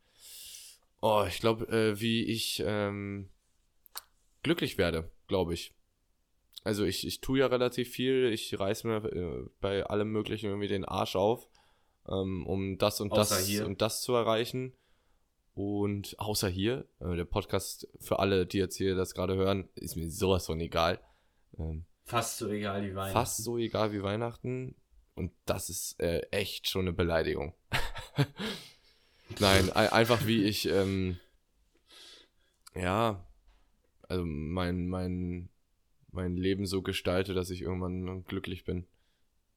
[1.00, 3.28] Oh, ich glaube, äh, wie ich ähm,
[4.42, 5.74] glücklich werde, glaube ich.
[6.64, 8.32] Also ich, ich tue ja relativ viel.
[8.32, 11.48] Ich reiß mir äh, bei allem Möglichen irgendwie den Arsch auf,
[12.08, 13.66] ähm, um das und außer das hier.
[13.66, 14.72] und das zu erreichen.
[15.54, 19.96] Und außer hier, äh, der Podcast für alle, die jetzt hier das gerade hören, ist
[19.96, 21.00] mir sowas von egal.
[21.58, 23.12] Ähm, fast so egal wie Weihnachten.
[23.12, 24.74] Fast so egal wie Weihnachten.
[25.14, 27.54] Und das ist äh, echt schon eine Beleidigung.
[29.40, 31.18] Nein, einfach wie ich, ähm,
[32.74, 33.26] ja,
[34.02, 35.48] also mein, mein,
[36.12, 38.86] mein Leben so gestalte, dass ich irgendwann glücklich bin.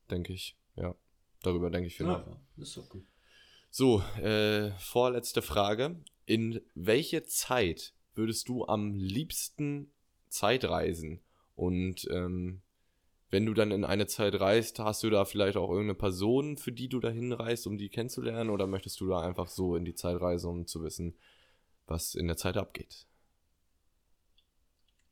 [0.09, 0.55] Denke ich.
[0.75, 0.95] Ja,
[1.43, 2.25] darüber denke ich viel nach.
[2.25, 3.05] Ja, ist doch gut.
[3.69, 6.01] So, äh, vorletzte Frage.
[6.25, 9.91] In welche Zeit würdest du am liebsten
[10.29, 11.21] Zeitreisen?
[11.59, 12.61] Und ähm,
[13.31, 16.71] wenn du dann in eine Zeit reist, hast du da vielleicht auch irgendeine Person, für
[16.71, 18.49] die du dahin reist, um die kennenzulernen?
[18.49, 21.17] Oder möchtest du da einfach so in die Zeit reisen, um zu wissen,
[21.87, 23.07] was in der Zeit abgeht?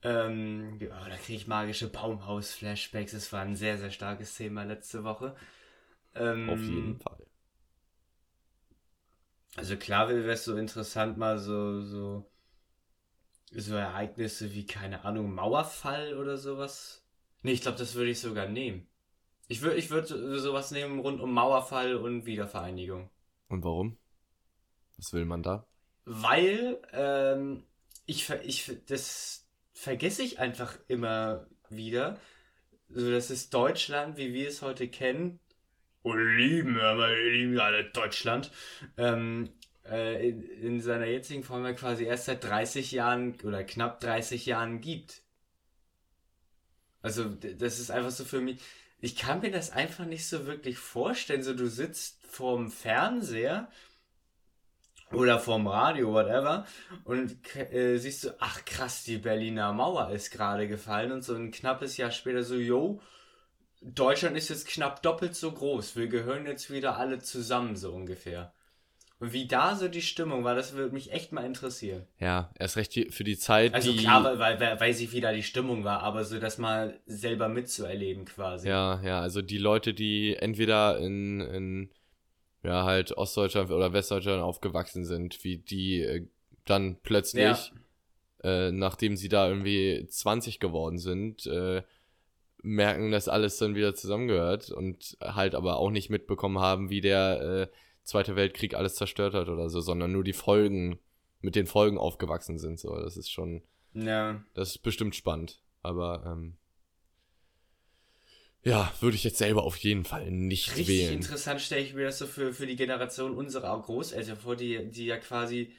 [0.03, 3.13] Ähm, ja, da kriege ich magische Baumhaus-Flashbacks.
[3.13, 5.35] Es war ein sehr, sehr starkes Thema letzte Woche.
[6.15, 7.25] Ähm, Auf jeden Fall.
[9.57, 12.25] Also klar wäre es so interessant, mal so, so
[13.51, 17.03] so Ereignisse wie, keine Ahnung, Mauerfall oder sowas.
[17.43, 18.87] Nee, ich glaube, das würde ich sogar nehmen.
[19.47, 23.09] Ich würde ich würd sowas nehmen rund um Mauerfall und Wiedervereinigung.
[23.47, 23.97] Und warum?
[24.97, 25.65] Was will man da?
[26.03, 27.63] Weil, ähm,
[28.05, 32.19] ich, ich, das vergesse ich einfach immer wieder.
[32.89, 35.39] So, das ist Deutschland, wie wir es heute kennen.
[36.01, 38.51] Und lieben, wir lieben alle Deutschland.
[38.97, 39.49] Ähm,
[39.89, 44.45] äh, in, in, seiner jetzigen Form ja quasi erst seit 30 Jahren oder knapp 30
[44.45, 45.21] Jahren gibt.
[47.01, 48.59] Also das ist einfach so für mich,
[48.99, 51.43] ich kann mir das einfach nicht so wirklich vorstellen.
[51.43, 53.69] So du sitzt vorm Fernseher
[55.11, 56.65] oder vorm Radio, whatever,
[57.05, 61.51] und äh, siehst du, ach krass, die Berliner Mauer ist gerade gefallen und so ein
[61.51, 63.01] knappes Jahr später so, yo,
[63.81, 68.53] Deutschland ist jetzt knapp doppelt so groß, wir gehören jetzt wieder alle zusammen, so ungefähr.
[69.19, 72.05] Und wie da so die Stimmung war, das würde mich echt mal interessieren.
[72.19, 73.73] Ja, erst recht für die Zeit.
[73.73, 73.97] Also die...
[73.97, 77.49] klar, weil, weil, weiß ich, wie da die Stimmung war, aber so das mal selber
[77.49, 78.67] mitzuerleben quasi.
[78.67, 81.89] Ja, ja, also die Leute, die entweder in, in
[82.63, 86.27] ja, halt Ostdeutschland oder Westdeutschland aufgewachsen sind, wie die äh,
[86.65, 87.71] dann plötzlich,
[88.43, 88.67] ja.
[88.67, 91.81] äh, nachdem sie da irgendwie 20 geworden sind, äh,
[92.61, 97.41] merken, dass alles dann wieder zusammengehört und halt aber auch nicht mitbekommen haben, wie der
[97.41, 97.67] äh,
[98.07, 100.97] Zweite Weltkrieg alles zerstört hat oder so, sondern nur die Folgen,
[101.41, 102.79] mit den Folgen aufgewachsen sind.
[102.79, 103.63] So, das ist schon.
[103.93, 104.41] Ja.
[104.53, 105.61] Das ist bestimmt spannend.
[105.83, 106.55] Aber ähm,
[108.63, 111.13] Ja, würde ich jetzt selber auf jeden Fall nicht Richtig wählen.
[111.15, 115.05] interessant stelle ich mir das so für, für die Generation unserer Großeltern vor, die, die
[115.05, 115.73] ja quasi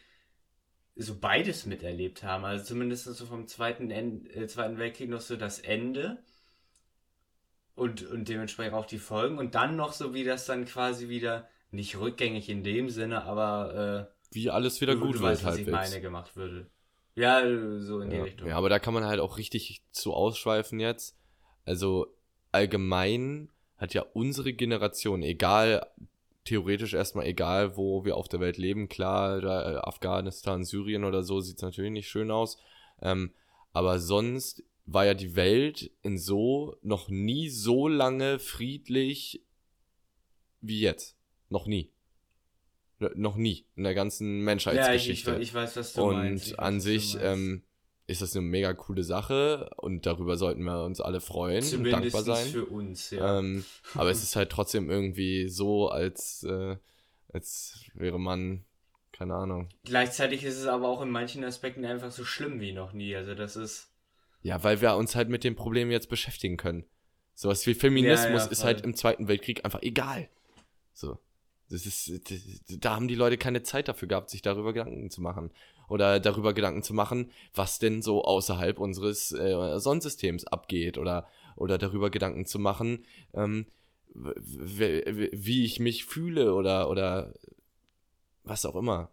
[0.96, 2.44] so beides miterlebt haben.
[2.44, 6.22] Also zumindest so vom Zweiten, End, äh, Zweiten Weltkrieg noch so das Ende
[7.74, 11.48] und, und dementsprechend auch die Folgen und dann noch so, wie das dann quasi wieder,
[11.70, 15.56] nicht rückgängig in dem Sinne, aber äh, Wie alles wieder gut du wird weißt, was
[15.58, 16.66] ich meine gemacht würde.
[17.14, 17.42] Ja,
[17.80, 18.22] so in die Ja.
[18.22, 18.48] Richtung.
[18.48, 21.18] ja, aber da kann man halt auch richtig zu ausschweifen jetzt.
[21.64, 22.06] Also
[22.52, 25.86] allgemein hat ja unsere Generation, egal,
[26.44, 31.22] theoretisch erstmal egal, wo wir auf der Welt leben, klar, da, äh, Afghanistan, Syrien oder
[31.22, 32.58] so, sieht es natürlich nicht schön aus.
[33.02, 33.32] Ähm,
[33.72, 39.44] aber sonst war ja die Welt in so noch nie so lange friedlich
[40.60, 41.17] wie jetzt.
[41.48, 41.92] Noch nie.
[43.14, 45.38] Noch nie in der ganzen ja, ich, ich, Menschheitsgeschichte.
[45.40, 46.52] ich weiß, was du Und meinst.
[46.52, 47.62] Weiß, an sich ähm,
[48.08, 52.14] ist das eine mega coole Sache und darüber sollten wir uns alle freuen und Zumindest
[52.14, 52.46] dankbar sein.
[52.48, 53.38] für uns, ja.
[53.38, 56.76] Ähm, aber es ist halt trotzdem irgendwie so, als, äh,
[57.32, 58.64] als wäre man,
[59.12, 59.68] keine Ahnung.
[59.84, 63.14] Gleichzeitig ist es aber auch in manchen Aspekten einfach so schlimm wie noch nie.
[63.14, 63.92] Also das ist.
[64.42, 66.84] Ja, weil wir uns halt mit dem Problem jetzt beschäftigen können.
[67.34, 70.28] Sowas wie Feminismus Ja, ja, ist halt im Zweiten Weltkrieg einfach egal.
[70.94, 71.18] So.
[71.70, 72.10] Das ist,
[72.80, 75.50] da haben die Leute keine Zeit dafür gehabt, sich darüber Gedanken zu machen.
[75.88, 80.98] Oder darüber Gedanken zu machen, was denn so außerhalb unseres äh, Sonnensystems abgeht.
[80.98, 83.04] Oder, oder darüber Gedanken zu machen,
[83.34, 83.66] ähm,
[84.14, 87.34] wie ich mich fühle oder, oder
[88.44, 89.10] was auch immer.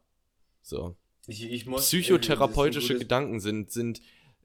[0.62, 0.96] So
[1.28, 4.02] Ich, ich muss, psychotherapeutische äh, ein gutes- Gedanken sind, sind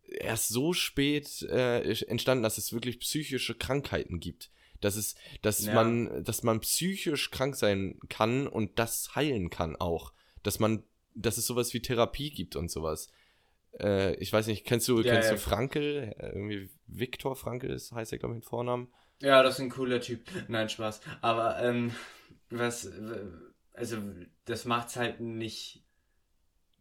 [0.06, 4.50] erst so spät äh, entstanden, dass es wirklich psychische Krankheiten gibt.
[4.80, 5.74] Dass es, dass Ja.
[5.74, 10.12] man, dass man psychisch krank sein kann und das heilen kann auch.
[10.42, 10.82] Dass man,
[11.14, 13.08] dass es sowas wie Therapie gibt und sowas.
[13.78, 15.34] Äh, ich weiß nicht, kennst du, Ja, kennst ja.
[15.34, 16.14] du Frankel?
[16.18, 18.88] Irgendwie Viktor Frankel ist, heißt er, glaube ich, mit Vornamen.
[19.20, 20.22] Ja, das ist ein cooler Typ.
[20.48, 21.00] Nein, Spaß.
[21.20, 21.94] Aber ähm,
[22.48, 22.90] was,
[23.74, 23.98] also
[24.46, 25.84] das macht's halt nicht,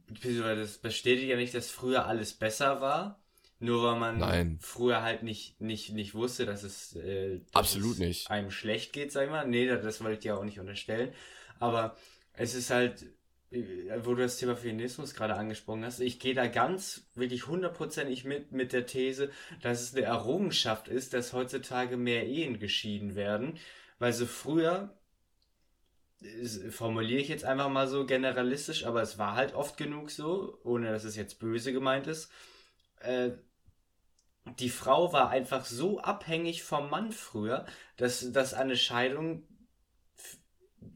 [0.07, 3.21] das bestätigt ja nicht, dass früher alles besser war.
[3.59, 4.57] Nur weil man Nein.
[4.61, 8.31] früher halt nicht, nicht, nicht wusste, dass es, äh, dass Absolut es nicht.
[8.31, 9.47] einem schlecht geht, sag ich mal.
[9.47, 11.13] Nee, das- das wollte ich dir auch nicht unterstellen.
[11.59, 11.97] Aber
[12.33, 13.05] es ist halt,
[13.51, 18.23] äh, wo du das Thema Feminismus gerade angesprochen hast, ich gehe da ganz, wirklich hundertprozentig
[18.23, 19.29] mit, mit der These,
[19.61, 23.57] dass es eine Errungenschaft ist, dass heutzutage mehr Ehen geschieden werden.
[23.99, 24.95] Weil so früher,
[26.69, 30.91] formuliere ich jetzt einfach mal so generalistisch, aber es war halt oft genug so, ohne
[30.91, 32.29] dass es jetzt böse gemeint ist.
[32.99, 33.31] Äh,
[34.57, 37.65] die Frau war einfach so abhängig vom Mann früher,
[37.97, 39.47] dass, dass eine Scheidung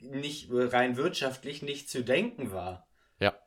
[0.02, 2.88] nicht rein wirtschaftlich nicht zu denken war.
[3.20, 3.38] Ja.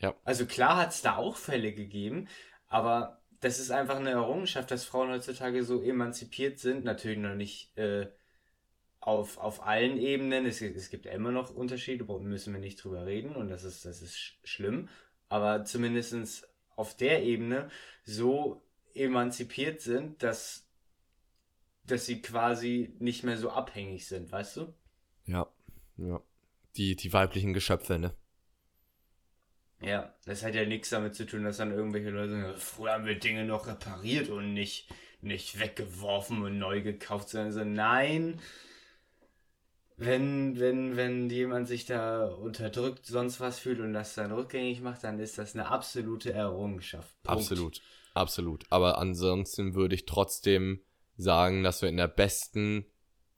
[0.00, 0.14] Ja.
[0.24, 2.28] Also klar hat es da auch Fälle gegeben,
[2.68, 6.84] aber das ist einfach eine Errungenschaft, dass Frauen heutzutage so emanzipiert sind.
[6.84, 8.10] Natürlich noch nicht äh,
[9.00, 10.46] auf, auf allen Ebenen.
[10.46, 13.84] Es, es gibt immer noch Unterschiede, da müssen wir nicht drüber reden und das ist,
[13.84, 14.88] das ist sch- schlimm.
[15.28, 17.70] Aber zumindest auf der Ebene
[18.04, 18.65] so
[18.96, 20.66] emanzipiert sind, dass,
[21.84, 24.74] dass sie quasi nicht mehr so abhängig sind, weißt du?
[25.26, 25.48] Ja.
[25.96, 26.20] Ja.
[26.76, 28.14] Die, die weiblichen Geschöpfe, ne?
[29.80, 33.06] Ja, das hat ja nichts damit zu tun, dass dann irgendwelche Leute sagen, früher haben
[33.06, 34.88] wir Dinge noch repariert und nicht,
[35.20, 38.40] nicht weggeworfen und neu gekauft, sondern so, nein,
[39.98, 45.04] wenn, wenn, wenn jemand sich da unterdrückt, sonst was fühlt und das dann rückgängig macht,
[45.04, 47.14] dann ist das eine absolute Errungenschaft.
[47.22, 47.40] Punkt.
[47.40, 47.82] Absolut,
[48.16, 48.64] absolut.
[48.70, 50.80] Aber ansonsten würde ich trotzdem
[51.16, 52.86] sagen, dass wir in der besten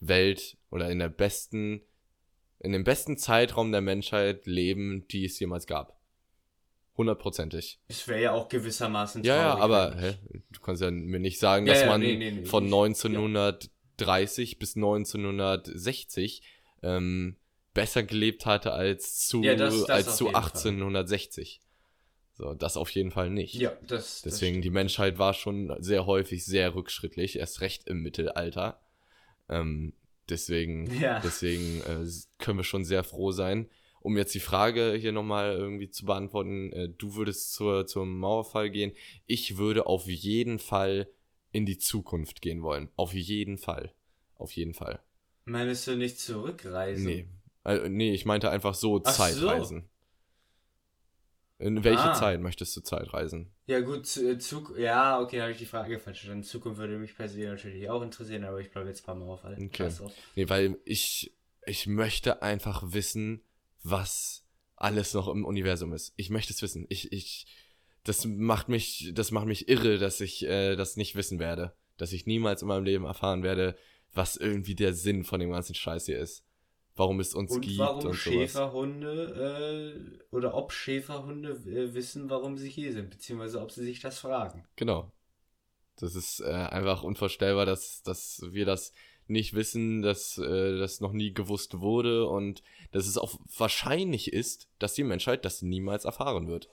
[0.01, 1.83] Welt oder in der besten,
[2.61, 5.99] in dem besten Zeitraum der Menschheit leben, die es jemals gab.
[6.97, 7.79] Hundertprozentig.
[7.87, 10.15] Es wäre ja auch gewissermaßen Ja, ja, traurig, aber hä,
[10.51, 12.73] du kannst ja mir nicht sagen, Ja, dass ja, man nee, nee, nee, von ich-
[12.73, 16.43] 1930 bis 1960
[16.83, 17.37] ähm,
[17.75, 20.43] besser gelebt hatte als zu, Ja, das- das als zu jeden Fall.
[20.45, 21.61] 1860.
[22.39, 23.55] So, das auf jeden Fall nicht.
[23.55, 24.23] Ja, das.
[24.23, 28.81] Deswegen, die Menschheit war schon sehr häufig sehr rückschrittlich, erst recht im Mittelalter.
[29.49, 29.93] Ähm,
[30.29, 31.19] deswegen Ja.
[31.21, 32.07] deswegen äh,
[32.39, 33.69] können wir schon sehr froh sein.
[34.01, 38.71] Um jetzt die Frage hier nochmal irgendwie zu beantworten, äh, du würdest zur, zum Mauerfall
[38.71, 38.93] gehen.
[39.27, 41.09] Ich würde auf jeden Fall
[41.51, 42.89] in die Zukunft gehen wollen.
[42.95, 43.93] Auf jeden Fall.
[44.37, 45.01] Auf jeden Fall.
[45.45, 47.05] Meinst du nicht zurückreisen?
[47.05, 47.29] Nee.
[47.65, 49.73] Äh, nee, ich meinte einfach so Ach so.
[51.61, 52.15] In welche Ah.
[52.15, 53.51] Zeit möchtest du Zeitreisen?
[53.67, 56.45] Ja gut, zu, äh, Zug ja, okay, habe ich die Frage falsch verstanden.
[56.45, 59.55] Zukunft würde mich persönlich natürlich auch interessieren, aber ich bleibe jetzt beim Mauerfall.
[59.55, 59.69] Okay.
[59.69, 60.13] Krass auch.
[60.37, 61.35] Nee, weil ich,
[61.67, 63.43] ich möchte einfach wissen,
[63.83, 64.45] was
[64.77, 66.13] alles noch im Universum ist.
[66.17, 66.87] Ich möchte es wissen.
[66.91, 67.47] Ich, ich,
[68.05, 71.75] das macht mich, das macht mich irre, dass ich äh, das nicht wissen werde.
[71.97, 73.77] Dass ich niemals in meinem Leben erfahren werde,
[74.15, 76.45] was irgendwie der Sinn von dem ganzen Scheiß hier ist.
[76.99, 78.15] Warum es uns Und gibt warum und.
[78.15, 84.01] Schäferhunde äh, oder ob Schäferhunde äh, wissen, warum sie hier sind, beziehungsweise ob sie sich
[84.01, 84.67] das fragen.
[84.77, 85.11] Genau.
[85.97, 88.93] Das ist äh, einfach unvorstellbar, dass, dass wir das
[89.29, 94.69] nicht wissen, dass äh, das noch nie gewusst wurde und dass es auch wahrscheinlich ist,
[94.79, 96.69] dass die Menschheit das niemals erfahren wird.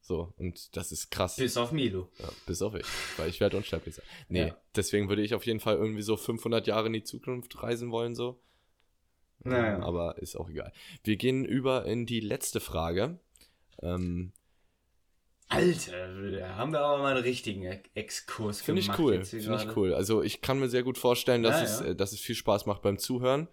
[0.00, 1.36] So, und das ist krass.
[1.36, 2.08] Bis auf Milo.
[2.18, 2.86] Ja, bis auf ich,
[3.18, 4.04] weil ich werde unsterblich sein.
[4.28, 4.56] Nee, Ja.
[4.74, 8.14] deswegen würde ich auf jeden Fall irgendwie so 500 Jahre in die Zukunft reisen wollen,
[8.14, 8.40] so.
[9.42, 9.80] Naja.
[9.82, 10.72] Aber ist auch egal.
[11.02, 13.18] Wir gehen über in die letzte Frage.
[13.82, 14.32] Ähm,
[15.48, 19.24] Alter, da haben wir aber mal einen richtigen Ex- Exkurs Finde ich cool.
[19.24, 19.94] Finde ich cool.
[19.94, 21.86] Also ich kann mir sehr gut vorstellen, dass, Ja, es, ja.
[21.86, 23.48] äh, dass es viel Spaß macht beim Zuhören.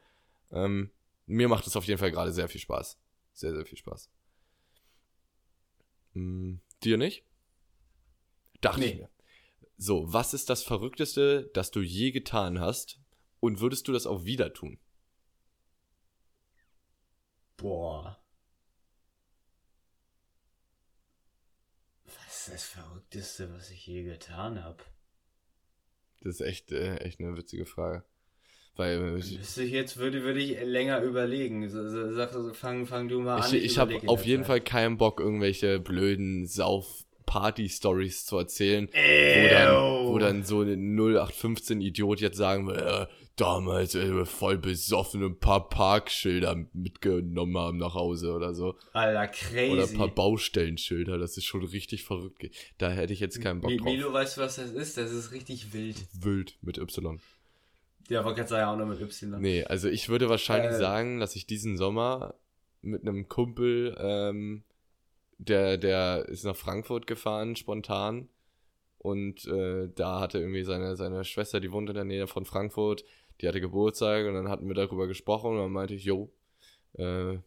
[0.52, 0.92] Ähm,
[1.26, 3.00] mir macht es auf jeden Fall gerade sehr viel Spaß.
[3.34, 4.10] Sehr, sehr viel Spaß.
[6.14, 7.24] Hm, dir nicht?
[8.62, 9.02] Dachte ich Nee.
[9.02, 9.10] mir.
[9.78, 13.00] So, was ist das Verrückteste, das du je getan hast?
[13.40, 14.80] Und würdest du das auch wieder tun?
[17.58, 18.18] Boah.
[22.06, 24.84] Was ist das Verrückteste, was ich je getan habe?
[26.22, 28.04] Das ist echt, äh, echt eine witzige Frage.
[28.76, 31.68] Weil ich, Müsste ich jetzt, würde, würde ich länger überlegen.
[31.68, 33.56] So, so, sag, so, fang, fang du mal an.
[33.56, 36.46] ich, ich habe auf jeden Fall keinen Bock, irgendwelche blöden
[37.28, 38.88] Sauf-Party-Stories zu erzählen.
[38.94, 44.58] wo dann, wo dann so ein 0815 Idiot jetzt sagen will, äh, damals äh, voll
[44.58, 48.76] besoffen ein paar Parkschilder mitgenommen haben nach Hause oder so.
[48.94, 49.72] Alter, crazy.
[49.74, 52.50] Oder ein paar Baustellenschilder, das ist schon richtig verrückt.
[52.78, 53.86] Da hätte ich jetzt keinen Bock Mi- drauf.
[53.86, 54.98] Milo, weißt du, was das ist?
[54.98, 55.98] Das ist richtig wild.
[56.20, 57.20] Wild mit Y.
[58.10, 59.40] Ja, aber kannst du ja auch noch mit Y.
[59.42, 60.80] Nee, also ich würde wahrscheinlich Äh.
[60.80, 62.36] sagen, dass ich diesen Sommer
[62.82, 64.64] mit einem Kumpel, ähm,
[65.38, 68.30] der, der ist nach Frankfurt gefahren, spontan.
[68.98, 73.06] Und äh, da hatte irgendwie seine, seine Schwester, die wohnt in der Nähe von Frankfurt,
[73.40, 76.34] die hatte Geburtstag und dann hatten wir darüber gesprochen und dann meinte ich, jo,
[76.94, 77.38] äh,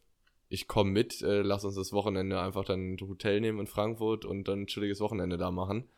[0.49, 4.25] ich komme mit, äh, lass uns das Wochenende einfach dann ein Hotel nehmen in Frankfurt
[4.25, 5.89] und dann ein chilliges Wochenende da machen.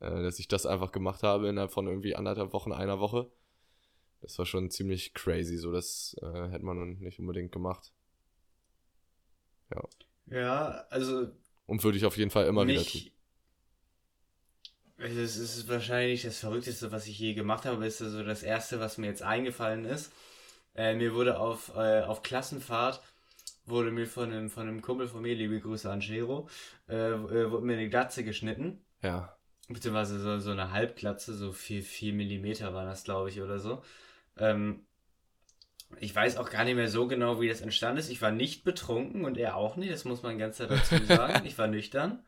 [0.00, 3.30] Äh, dass ich das einfach gemacht habe innerhalb von irgendwie anderthalb Wochen, einer Woche.
[4.20, 7.92] Das war schon ziemlich crazy, so das äh, hätte man nicht unbedingt gemacht.
[9.70, 9.82] Ja,
[10.90, 11.28] also
[11.66, 13.12] Und würde ich auf jeden Fall immer wieder mich, tun.
[14.98, 18.80] Also es ist wahrscheinlich das Verrückteste, was ich je gemacht habe, ist also das erste,
[18.80, 20.12] was mir jetzt eingefallen ist.
[20.74, 23.00] Äh, mir wurde auf, äh, auf Klassenfahrt,
[23.64, 26.48] wurde mir von einem, von einem Kumpel von mir, liebe Grüße an Gero,
[26.88, 28.80] äh, äh, wurde mir eine Glatze geschnitten.
[29.02, 29.36] Ja.
[29.68, 33.82] Beziehungsweise so, so eine Halbglatze, so 4, 4 Millimeter war das, glaube ich, oder so.
[34.36, 34.86] Ähm,
[36.00, 38.10] ich weiß auch gar nicht mehr so genau, wie das entstanden ist.
[38.10, 41.46] Ich war nicht betrunken und er auch nicht, das muss man ganz dazu sagen.
[41.46, 42.22] ich war nüchtern.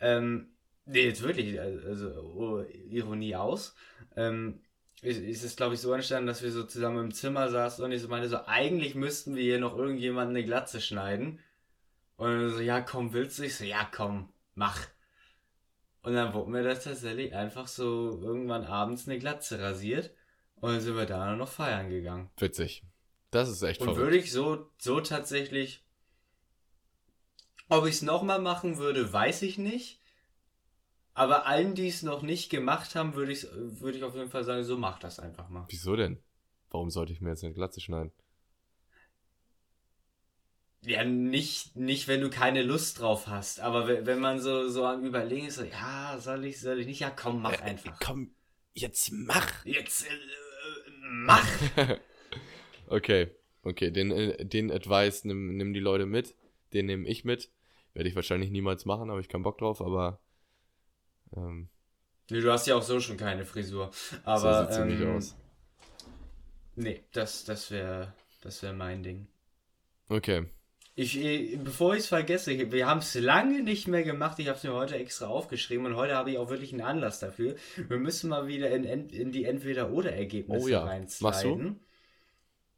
[0.00, 0.48] Ähm,
[0.84, 3.74] nee, jetzt wirklich, also oh, Ironie aus.
[4.16, 4.60] Ähm,
[5.00, 7.92] ist, ist es, glaube ich, so entstanden, dass wir so zusammen im Zimmer saßen und
[7.92, 11.40] ich so meinte, so eigentlich müssten wir hier noch irgendjemanden eine Glatze schneiden.
[12.16, 13.44] Und so, ja, komm, willst du?
[13.44, 14.86] Ich so, ja, komm, mach.
[16.02, 20.10] Und dann wurde mir das tatsächlich einfach so irgendwann abends eine Glatze rasiert.
[20.62, 22.30] Und dann sind wir da noch feiern gegangen.
[22.38, 22.84] Witzig.
[23.32, 24.02] Das ist echt Und verrückt.
[24.04, 25.82] würde ich so, so tatsächlich.
[27.68, 30.00] Ob ich es nochmal machen würde, weiß ich nicht.
[31.14, 34.44] Aber allen, die es noch nicht gemacht haben, würde ich, würde ich auf jeden Fall
[34.44, 35.66] sagen, so mach das einfach mal.
[35.68, 36.22] Wieso denn?
[36.70, 38.12] Warum sollte ich mir jetzt eine Glatze schneiden?
[40.82, 43.58] Ja, nicht, nicht, wenn du keine Lust drauf hast.
[43.60, 46.86] Aber wenn, wenn man so, so am Überlegen ist, so, ja, soll ich, soll ich
[46.86, 47.00] nicht?
[47.00, 47.98] Ja, komm, mach Äh, einfach.
[48.00, 48.34] Komm,
[48.74, 49.64] jetzt mach!
[49.64, 50.08] Jetzt, äh,
[51.24, 51.46] mach!
[52.88, 53.30] okay,
[53.62, 56.34] okay, den, äh, den Advice nimm, nimm die Leute mit.
[56.72, 57.50] Den nehme ich mit.
[57.94, 60.20] Werde ich wahrscheinlich niemals machen, habe ich keinen Bock drauf, aber
[61.36, 61.68] ähm,
[62.30, 63.90] Nee, du hast ja auch so schon keine Frisur.
[64.24, 65.36] Aber, so sieht ähm, aus.
[66.76, 69.26] Nee, das, das wäre das wär mein Ding.
[70.08, 70.46] Okay.
[70.94, 74.38] Ich, eh, bevor ich es vergesse, wir haben es lange nicht mehr gemacht.
[74.38, 77.18] Ich habe es mir heute extra aufgeschrieben und heute habe ich auch wirklich einen Anlass
[77.18, 77.54] dafür.
[77.76, 80.84] Wir müssen mal wieder in, in die Entweder-Oder-Ergebnisse Oh ja.
[80.84, 81.80] reinsliden.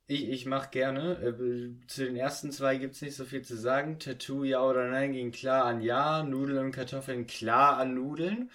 [0.07, 1.15] Ich, ich mache gerne.
[1.15, 3.99] Äh, Zu den ersten zwei gibt es nicht so viel zu sagen.
[3.99, 6.23] Tattoo, ja oder nein, ging klar an ja.
[6.23, 8.51] Nudeln und Kartoffeln klar an Nudeln.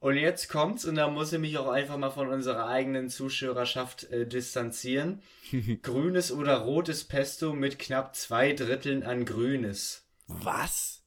[0.00, 4.04] Und jetzt kommt's, und da muss ich mich auch einfach mal von unserer eigenen Zuschauerschaft
[4.04, 5.22] äh, distanzieren.
[5.82, 10.06] Grünes oder rotes Pesto mit knapp zwei Dritteln an Grünes.
[10.26, 11.02] Was?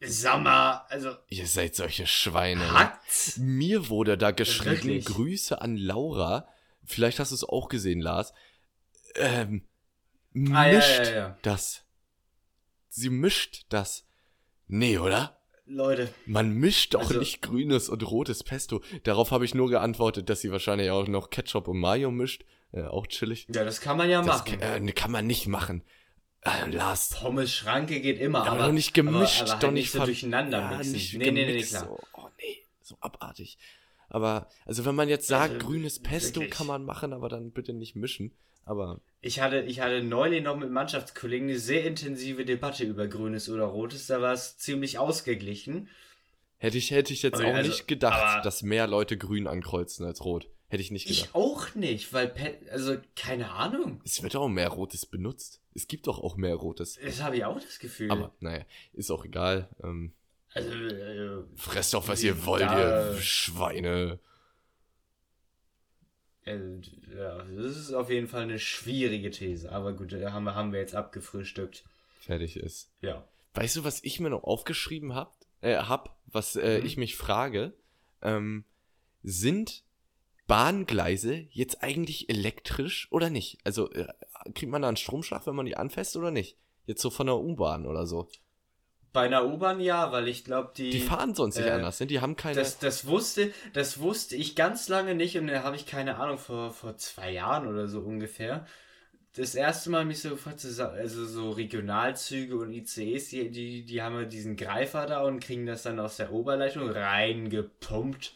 [0.00, 2.60] Sag mal, also Ihr seid solche Schweine.
[2.62, 2.72] ne?
[2.72, 3.36] hackt's?
[3.36, 5.04] Mir wurde da geschrieben, Wirklich?
[5.04, 6.48] Grüße an Laura.
[6.84, 8.32] Vielleicht hast du es auch gesehen, Lars.
[9.16, 9.68] Ähm,
[10.32, 11.38] mischt Ah, ja, ja, ja.
[11.42, 11.84] das.
[12.88, 14.06] Sie mischt das.
[14.68, 15.38] Nee, oder?
[15.70, 16.12] Leute.
[16.26, 18.82] Man mischt doch Also- nicht grünes und rotes Pesto.
[19.04, 22.44] Darauf habe ich nur geantwortet, dass sie wahrscheinlich auch noch Ketchup und Mayo mischt.
[22.72, 23.46] Äh, auch chillig.
[23.52, 24.60] Ja, das kann man ja Das machen.
[24.60, 25.82] kann, äh, kann man nicht machen.
[26.42, 27.10] Äh, Lars.
[27.20, 30.04] Pommes Schranke geht immer, Aber, aber, doch nicht gemischt, aber, aber doch halt nicht so
[30.04, 30.92] durcheinander Ja, mixen.
[30.92, 31.84] nicht nee, nee, nee, nee, klar.
[31.86, 33.58] So, oh nee, so abartig.
[34.08, 36.56] Aber, also wenn man jetzt sagt, Also, grünes Pesto wirklich.
[36.56, 38.32] kann man machen, aber dann bitte nicht mischen.
[38.64, 43.50] Aber, Ich hatte, ich hatte neulich noch mit Mannschaftskollegen eine sehr intensive Debatte über Grünes
[43.50, 44.06] oder Rotes.
[44.06, 45.88] Da war es ziemlich ausgeglichen.
[46.56, 50.06] hätte ich, hätte ich jetzt Okay, auch also, nicht gedacht, dass mehr Leute grün ankreuzen
[50.06, 50.48] als rot.
[50.68, 51.24] Hätte ich nicht gedacht.
[51.30, 54.00] Ich auch nicht, weil, Pet, also keine Ahnung.
[54.04, 55.60] Es wird auch mehr Rotes benutzt.
[55.74, 56.98] Es gibt doch auch mehr Rotes.
[57.04, 58.10] Das habe ich auch das Gefühl.
[58.10, 59.68] Aber, naja, ist auch egal.
[59.82, 60.12] Ähm,
[60.54, 64.18] also, äh, fresst doch, was ihr wollt, ihr Schweine.
[66.44, 66.58] Äh,
[67.16, 69.70] ja, das ist auf jeden Fall eine schwierige These.
[69.72, 71.84] Aber gut, da haben wir, haben wir jetzt abgefrühstückt.
[72.20, 72.90] Fertig ist.
[73.00, 73.24] Ja.
[73.54, 75.34] Weißt du, was ich mir noch aufgeschrieben hab?
[75.60, 76.86] Äh, hab, was äh, Mhm.
[76.86, 77.72] ich mich frage?
[78.22, 78.64] Ähm,
[79.22, 79.82] sind
[80.46, 83.58] Bahngleise jetzt eigentlich elektrisch oder nicht?
[83.64, 84.06] Also äh,
[84.54, 86.56] kriegt man da einen Stromschlag, wenn man die anfasst oder nicht?
[86.86, 88.28] Jetzt so von der U-Bahn oder so.
[89.12, 90.90] Bei einer U-Bahn ja, weil ich glaube, die.
[90.90, 92.06] Die fahren sonst nicht äh, anders, ne?
[92.06, 92.54] Die haben keine.
[92.54, 96.38] Das, das wusste, das wusste ich ganz lange nicht und da habe ich keine Ahnung
[96.38, 98.66] vor, vor zwei Jahren oder so ungefähr.
[99.34, 104.02] Das erste Mal mich so gefragt, so- also so Regionalzüge und ICEs, die, die, die
[104.02, 108.32] haben ja diesen Greifer da und kriegen das dann aus der Oberleitung reingepumpt.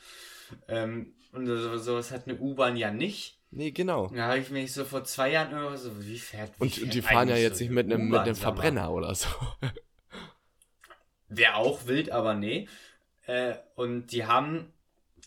[0.69, 3.39] Ähm, und so, sowas hat eine U-Bahn ja nicht.
[3.51, 4.09] nee, genau.
[4.15, 6.95] Da habe ich mich so vor zwei Jahren immer so, wie fährt wie Und fährt
[6.95, 8.37] die fahren ja jetzt so nicht mit einem, mit einem?
[8.37, 9.29] Verbrenner oder so.
[11.37, 12.69] Wäre auch wild, aber nee.
[13.27, 14.73] Äh, und die haben,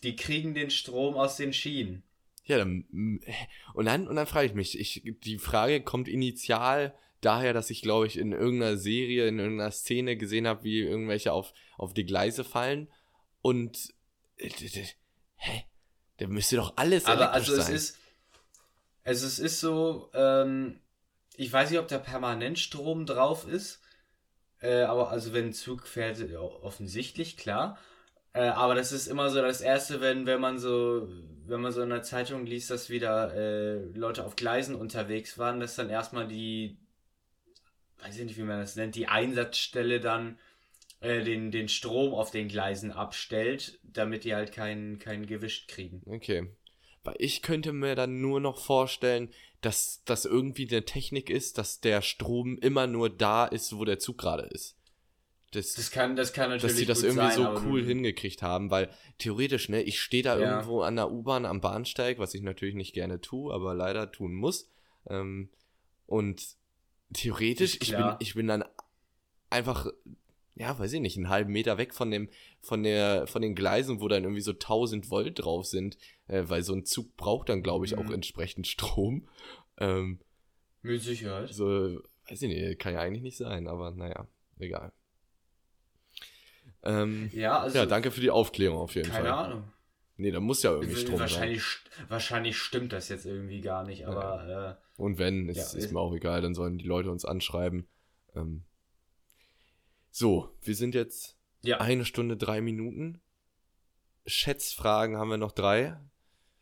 [0.03, 2.03] die kriegen den Strom aus den Schienen.
[2.45, 2.85] Ja, dann,
[3.73, 7.81] und dann, und dann frage ich mich, ich, die Frage kommt initial daher, dass ich,
[7.81, 12.05] glaube ich, in irgendeiner Serie, in irgendeiner Szene gesehen habe, wie irgendwelche auf, auf die
[12.05, 12.87] Gleise fallen
[13.41, 13.93] und,
[14.37, 14.49] äh,
[15.35, 15.63] hä?
[16.17, 17.75] Da müsste doch alles Aber also es sein.
[17.75, 17.97] ist,
[19.03, 20.79] also es ist so, ähm,
[21.35, 23.81] ich weiß nicht, ob da permanent Strom drauf ist,
[24.61, 27.77] äh, aber also wenn ein Zug fährt, ja, offensichtlich, klar.
[28.33, 31.07] Äh, aber das ist immer so das Erste, wenn, wenn man so,
[31.45, 35.59] wenn man so in der Zeitung liest, dass wieder äh, Leute auf Gleisen unterwegs waren,
[35.59, 36.77] dass dann erstmal die,
[38.03, 40.37] weiß ich nicht, wie man das nennt, die Einsatzstelle dann
[40.99, 46.01] äh, den, den Strom auf den Gleisen abstellt, damit die halt keinen keinen gewischt kriegen.
[46.05, 46.47] Okay.
[47.03, 49.29] Weil ich könnte mir dann nur noch vorstellen,
[49.61, 53.99] dass das irgendwie eine Technik ist, dass der Strom immer nur da ist, wo der
[53.99, 54.75] Zug gerade ist.
[55.51, 58.69] Das, Das kann, das kann natürlich dass sie das irgendwie sein, so cool hingekriegt haben,
[58.69, 60.45] weil theoretisch, ne, ich stehe da Ja.
[60.45, 64.33] irgendwo an der U-Bahn am Bahnsteig, was ich natürlich nicht gerne tue, aber leider tun
[64.33, 64.69] muss.
[65.09, 65.49] Ähm,
[66.05, 66.43] und
[67.13, 68.65] theoretisch, ich bin, ich bin dann
[69.49, 69.87] einfach,
[70.57, 72.29] ja, weiß ich nicht, einen halben Meter weg von dem,
[72.61, 75.97] von der, von den Gleisen, wo dann irgendwie so 1000 Volt drauf sind,
[76.27, 78.13] äh, weil so ein Zug braucht dann, glaube ich, auch Mhm.
[78.15, 79.27] entsprechend Strom.
[79.77, 80.19] Ähm,
[80.81, 81.53] Mit Sicherheit.
[81.53, 81.99] so,
[82.29, 84.27] weiß ich nicht, kann ja eigentlich nicht sein, aber naja,
[84.59, 84.91] egal.
[86.83, 87.77] Ähm, Ja, also.
[87.77, 89.37] ja, danke für die Aufklärung auf jeden Keine Fall.
[89.45, 89.63] Ahnung.
[90.19, 94.07] Nee, da muss ja irgendwie Strom wahrscheinlich, st- wahrscheinlich stimmt das jetzt irgendwie gar nicht,
[94.07, 94.75] aber äh, sein.
[94.95, 97.87] Und wenn, ist, Ja, ist- mir auch egal, dann sollen die Leute uns anschreiben.
[98.35, 98.63] Ähm,
[100.17, 103.21] so, wir sind jetzt ja, eine Stunde, drei Minuten.
[104.25, 105.99] Schätzfragen haben wir noch drei.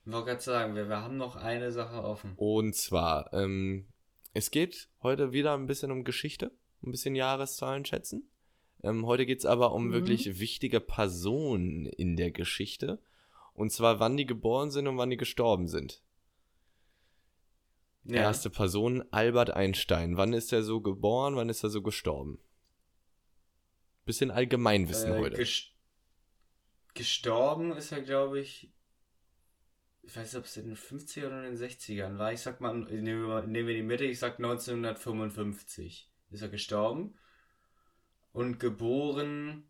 [0.05, 2.33] ich wollte gerade sagen, wir, wir haben noch eine Sache offen.
[2.35, 3.87] Und zwar, ähm,
[4.33, 6.51] es geht heute wieder ein bisschen um Geschichte,
[6.83, 8.29] ein bisschen Jahreszahlen schätzen.
[8.83, 9.93] Ähm, heute geht es aber um Mhm.
[9.93, 12.99] wirklich wichtige Personen in der Geschichte.
[13.53, 16.01] Und zwar, wann die geboren sind und wann die gestorben sind.
[18.03, 18.23] Ja.
[18.23, 20.17] Erste Person, Albert Einstein.
[20.17, 22.37] Wann ist er so geboren, wann ist er so gestorben?
[24.05, 25.37] Bisschen Allgemeinwissen äh, heute.
[25.37, 25.71] ges
[26.93, 28.71] gestorben ist er, glaube ich.
[30.03, 32.31] Ich weiß nicht, ob es in den 50er oder in den 60ern war.
[32.31, 37.15] Ich sag mal, nehmen wir, nehmen wir die Mitte, ich sag 1955 ist er gestorben.
[38.31, 39.63] Und geboren.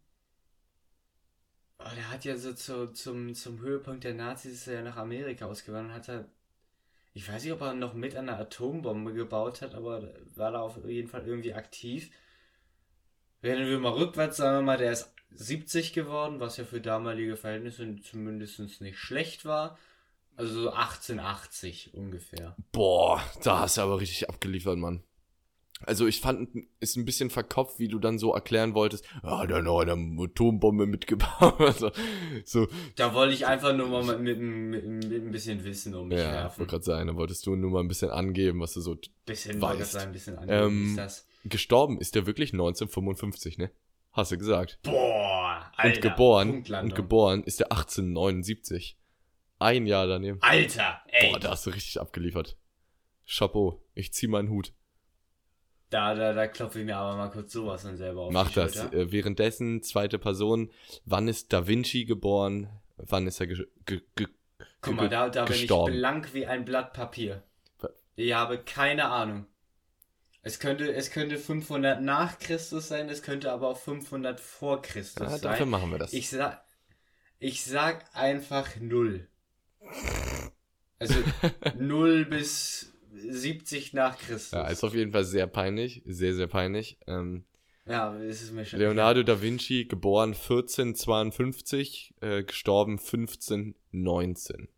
[1.80, 4.98] Oh, der hat ja so zu, zum, zum Höhepunkt der Nazis ist er ja nach
[4.98, 6.30] Amerika ausgewandert und hat er.
[7.14, 10.60] Ich weiß nicht, ob er noch mit an der Atombombe gebaut hat, aber war da
[10.60, 12.12] auf jeden Fall irgendwie aktiv.
[13.46, 17.38] Wenn wir mal rückwärts, sagen wir mal, der ist 70 geworden, was ja für damalige
[17.38, 19.78] Verhältnisse zumindest nicht schlecht war.
[20.36, 22.56] Also so 1880 ungefähr.
[22.72, 25.04] Boah, da hast du aber richtig abgeliefert, Mann.
[25.82, 29.58] Also ich fand, ist ein bisschen verkopft, wie du dann so erklären wolltest, ja, der
[29.58, 31.56] hat noch eine Atombombe mitgebaut.
[31.60, 31.92] Also,
[32.46, 36.08] so, Da wollte ich einfach nur mal mit, mit, mit, mit ein bisschen Wissen um
[36.08, 36.60] mich ja, ich werfen.
[36.62, 38.98] wollte gerade sagen, da wolltest du nur mal ein bisschen angeben, was du so...
[39.28, 39.92] Bisschen, weißt.
[39.92, 41.28] sagen, ein bisschen angeben, Ähm, ist das?
[41.50, 43.72] Gestorben ist der wirklich 1955, ne?
[44.12, 44.80] Hast du gesagt.
[44.84, 48.98] Boah, und geboren, und geboren ist der 1879.
[49.60, 50.40] Ein Jahr daneben.
[50.42, 51.32] Alter, ey.
[51.32, 52.58] Boah, da hast du richtig abgeliefert.
[53.28, 54.74] Chapeau, ich zieh meinen Hut.
[55.90, 58.56] Da, da, da klopfe ich mir aber mal kurz sowas dann selber auf Mach die
[58.56, 58.76] das.
[58.76, 58.94] Schulter.
[58.94, 60.72] Äh, währenddessen, zweite Person,
[61.06, 62.70] wann ist Da Vinci geboren?
[62.98, 64.28] Wann ist er ge ge ge
[64.82, 67.44] Guck mal, da, da bin ich blank wie ein Blatt Papier.
[68.16, 69.46] Ich habe keine Ahnung.
[70.48, 75.24] Es könnte, es könnte 500 nach Christus sein, es könnte aber auch 500 vor Christus
[75.24, 75.42] Ja, sein.
[75.42, 76.14] dafür machen wir das.
[76.14, 76.64] Ich sag,
[77.40, 79.28] ich sag einfach null.
[81.00, 81.16] Also
[81.80, 84.52] 0 bis 70 nach Christus.
[84.52, 86.04] ja, ist auf jeden Fall sehr peinlich.
[86.06, 87.00] Sehr, sehr peinlich.
[87.08, 87.46] Ähm,
[87.88, 88.78] Ja, es ist mir schon.
[88.80, 94.70] Leonardo da Vinci, geboren 1452, äh, gestorben 1519.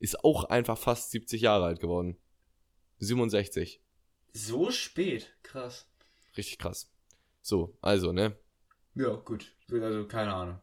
[0.00, 2.16] Ist auch einfach fast 70 Jahre alt geworden.
[2.98, 3.80] 67.
[4.40, 5.86] So spät, krass.
[6.36, 6.88] Richtig krass.
[7.42, 8.36] So, also, ne?
[8.94, 9.52] Ja, gut.
[9.70, 10.60] Also keine Ahnung.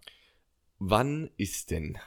[0.77, 1.97] Wann ist denn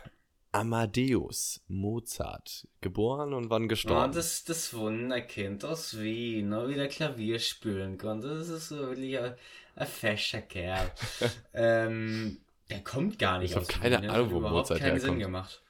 [0.53, 4.13] Amadeus Mozart geboren und wann gestorben?
[4.13, 8.29] das, das Wunderkind aus Wien, ne, wie der Klavier spielen konnte.
[8.39, 9.35] Das ist so wirklich ein,
[9.77, 10.91] ein fescher Kerl.
[11.55, 12.39] ähm,
[12.71, 14.01] der kommt gar nicht Ich aus keine Wien.
[14.01, 14.11] ne?
[14.11, 15.19] Ahnung, Hat wo überhaupt Mozart keinen Sinn herkommt.
[15.19, 15.63] gemacht.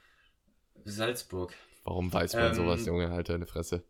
[0.85, 1.55] Salzburg.
[1.85, 3.09] Warum weiß man Ähm, sowas, Junge?
[3.11, 3.83] Halt deine Fresse.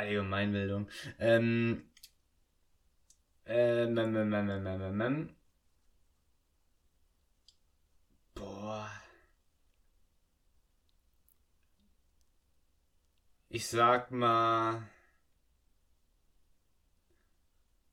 [0.00, 0.88] Allgemeinbildung.
[1.18, 1.82] Ähm,
[3.46, 5.36] ähm, ähm, ähm, ähm, ähm, ähm, ähm.
[8.34, 8.90] Boah.
[13.48, 14.82] Ich sag mal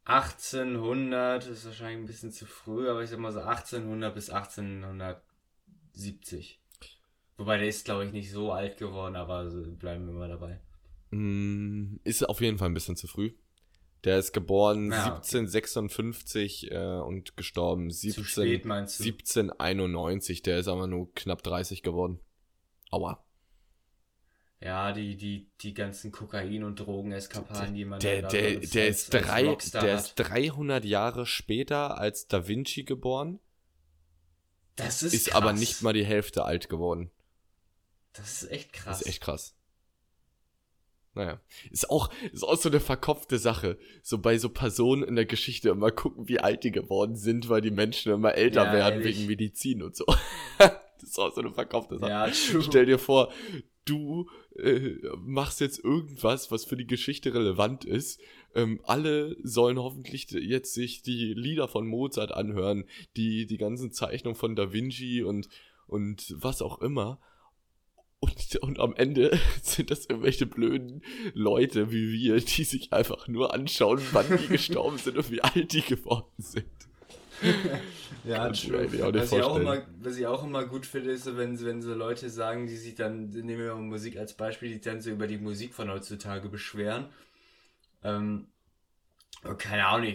[0.06, 6.62] 1800 ist wahrscheinlich ein bisschen zu früh, aber ich sag mal so 1800 bis 1870.
[7.38, 10.60] Wobei der ist, glaube ich, nicht so alt geworden, aber bleiben wir mal dabei.
[11.12, 13.34] Mm, Ist auf jeden Fall ein bisschen zu früh.
[14.04, 15.16] Der ist geboren Ja, okay.
[15.18, 19.04] 1756 äh, und gestorben Zu 17, spät meinst du?
[19.06, 20.44] 1791.
[20.44, 22.20] Der ist aber nur knapp 30 geworden.
[22.92, 23.24] Aua.
[24.60, 29.04] Ja, die, die, die ganzen Kokain- und Drogeneskapaden, die man Der, da der, der, als-
[29.04, 30.06] ist drei, Rockstar der hat.
[30.06, 33.40] ist 300 Jahre später als Da Vinci geboren,
[34.76, 35.36] Das ist, ist, krass.
[35.42, 37.12] aber nicht mal die Hälfte alt geworden.
[38.14, 38.98] Das ist echt krass.
[39.00, 39.57] Das ist echt krass.
[41.18, 41.42] Naja.
[41.72, 43.78] Ist auch, ist auch so eine verkopfte Sache.
[44.04, 47.62] So bei so Personen in der Geschichte immer gucken, wie alt die geworden sind, weil
[47.62, 49.18] die Menschen immer älter Ja, werden ehrlich.
[49.18, 50.06] wegen Medizin und so.
[50.58, 52.12] das ist auch so eine verkopfte Sache.
[52.12, 52.62] Ja, true.
[52.62, 53.32] Stell dir vor,
[53.86, 58.20] du äh, machst jetzt irgendwas, was für die Geschichte relevant ist.
[58.56, 64.36] Ähm, alle sollen hoffentlich jetzt sich die Lieder von Mozart anhören, die, die ganzen Zeichnungen
[64.36, 65.48] von Da Vinci und,
[65.88, 67.20] und was auch immer.
[68.20, 71.04] Und, und am Ende sind das irgendwelche blöden
[71.34, 75.72] Leute wie wir, die sich einfach nur anschauen, wann die gestorben sind und wie alt
[75.72, 76.66] die geworden sind.
[78.24, 78.86] Ja, true.
[78.92, 81.64] ich auch was, ich auch immer, was ich auch immer gut finde, ist, so, wenn,
[81.64, 85.02] wenn so Leute sagen, die sich dann, nehmen wir mal Musik als Beispiel, die dann
[85.02, 87.06] so über die Musik von heutzutage beschweren.
[88.04, 88.48] Ähm,
[89.46, 90.14] oh, keine Ahnung,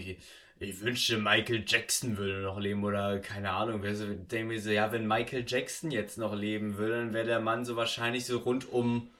[0.63, 3.83] ich, wünschte, Michael Jackson würde noch leben oder keine Ahnung.
[3.83, 7.27] Wer so, denke mir so, ja, wenn Michael Jackson jetzt noch leben würde, dann wäre
[7.27, 9.11] der Mann so wahrscheinlich so rund um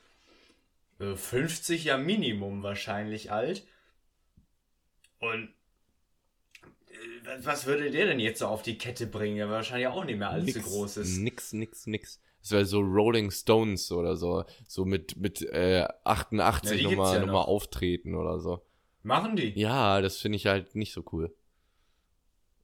[1.01, 3.67] äh, 50 ja Minimum wahrscheinlich alt.
[5.19, 5.49] Und
[6.91, 9.37] äh, was würde der denn jetzt so auf die Kette bringen?
[9.37, 11.19] Der wahrscheinlich auch nicht mehr allzu groß ist.
[11.19, 12.21] Nix, nix, nix.
[12.41, 14.45] Das wäre so Rolling Stones oder so.
[14.67, 17.47] So mit, mit äh, 88 Ja, nochmal ja noch.
[17.47, 18.65] auftreten oder so.
[19.03, 19.59] Machen die?
[19.59, 21.35] Ja, das finde ich halt nicht so cool.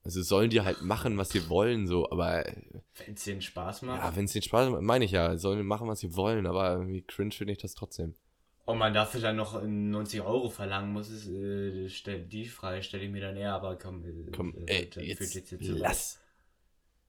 [0.05, 2.63] Also sollen die halt machen, was sie wollen, so, aber äh,
[3.05, 3.99] Wenn es denen Spaß macht.
[4.03, 6.47] ja, wenn es den Spaß macht, meine ich ja, sollen die machen, was sie wollen,
[6.47, 8.15] aber irgendwie cringe finde ich das trotzdem.
[8.65, 12.83] Und man dafür dann noch äh, 90 Euro verlangen muss, ist, äh, stell, die Frage
[12.83, 15.75] stelle ich mir dann eher, aber komm, äh, Komm, äh, ey, das jetzt, jetzt zu
[15.75, 15.79] weit.
[15.81, 16.21] lass.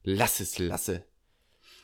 [0.03, 1.03] Lass es, lasse.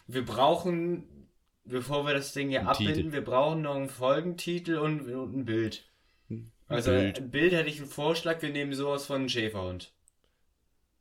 [0.08, 1.30] Wir brauchen,
[1.64, 3.12] bevor wir das Ding hier Ein abbinden, Titel.
[3.14, 5.86] wir brauchen noch einen Folgentitel und, und ein Bild.
[6.68, 7.20] Ein Also Bild.
[7.20, 9.94] ein Bild hätte ich einen Vorschlag, wir nehmen sowas von einem Schäferhund.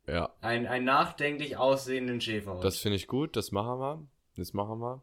[0.07, 2.63] Ja, Ein, einen nachdenklich aussehenden Schäferhund.
[2.63, 4.07] das finde ich gut, das machen wir.
[4.37, 5.01] Das machen wir.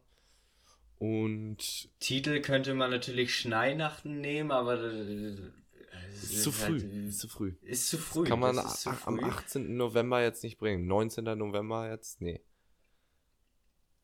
[0.99, 6.87] Und Titel könnte man natürlich Schneinachten nehmen, aber es ist zu halt, früh.
[6.87, 7.53] äh, Ist zu früh.
[7.63, 8.23] Ist zu früh.
[8.23, 9.25] Kann man das ist a- am früh.
[9.25, 9.75] 18.
[9.75, 10.87] November jetzt nicht bringen.
[10.87, 11.25] 19.
[11.37, 12.21] November jetzt?
[12.21, 12.39] Nee.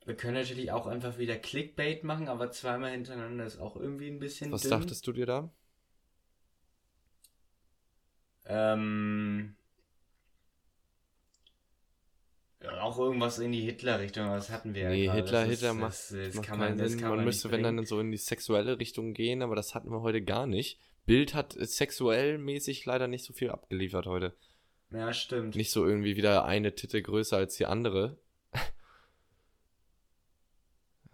[0.06, 4.20] Wir können natürlich auch einfach wieder Clickbait machen, aber zweimal hintereinander ist auch irgendwie ein
[4.20, 4.72] bisschen Was dünn.
[4.72, 5.50] dachtest du dir da?
[8.50, 9.56] Ähm,
[12.64, 15.22] ja, auch irgendwas in die Hitler-Richtung, aber das hatten wir ja Nee, gerade.
[15.22, 17.00] Hitler, das Hitler ist, macht, das, das macht kann keinen man, das Sinn.
[17.00, 19.92] kann Man, man müsste, wenn dann so in die sexuelle Richtung gehen, aber das hatten
[19.92, 20.80] wir heute gar nicht.
[21.06, 24.34] Bild hat sexuell mäßig leider nicht so viel abgeliefert heute.
[24.92, 25.56] Ja, stimmt.
[25.56, 28.18] Nicht so irgendwie wieder eine Titte größer als die andere.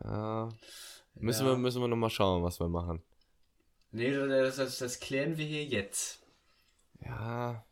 [0.03, 0.49] ja,
[1.15, 1.51] müssen, ja.
[1.51, 3.03] wir, müssen wir nochmal schauen, was wir machen.
[3.91, 6.24] Nee, das, das, das klären wir hier jetzt.
[7.03, 7.65] Ja.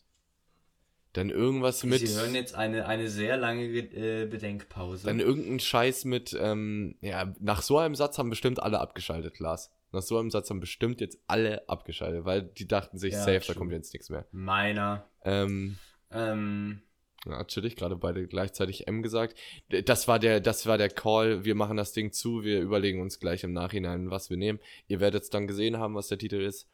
[1.13, 1.99] Dann irgendwas mit.
[1.99, 5.05] Sie hören jetzt eine, eine sehr lange äh, Bedenkpause.
[5.05, 9.71] Dann irgendein Scheiß mit, ähm, ja, nach so einem Satz haben bestimmt alle abgeschaltet, Lars.
[9.91, 13.43] Nach so einem Satz haben bestimmt jetzt alle abgeschaltet, weil die dachten sich, Ja, safe,
[13.45, 14.25] da kommt jetzt nichts mehr.
[14.31, 15.05] Meiner.
[15.23, 15.77] Ähm,
[16.09, 16.81] Ähm,
[17.25, 19.37] ja, natürlich, gerade beide gleichzeitig M gesagt.
[19.85, 23.19] Das war der, das war der Call, wir machen das Ding zu, wir überlegen uns
[23.19, 24.59] gleich im Nachhinein, was wir nehmen.
[24.87, 26.67] Ihr werdet es dann gesehen haben, was der Titel ist.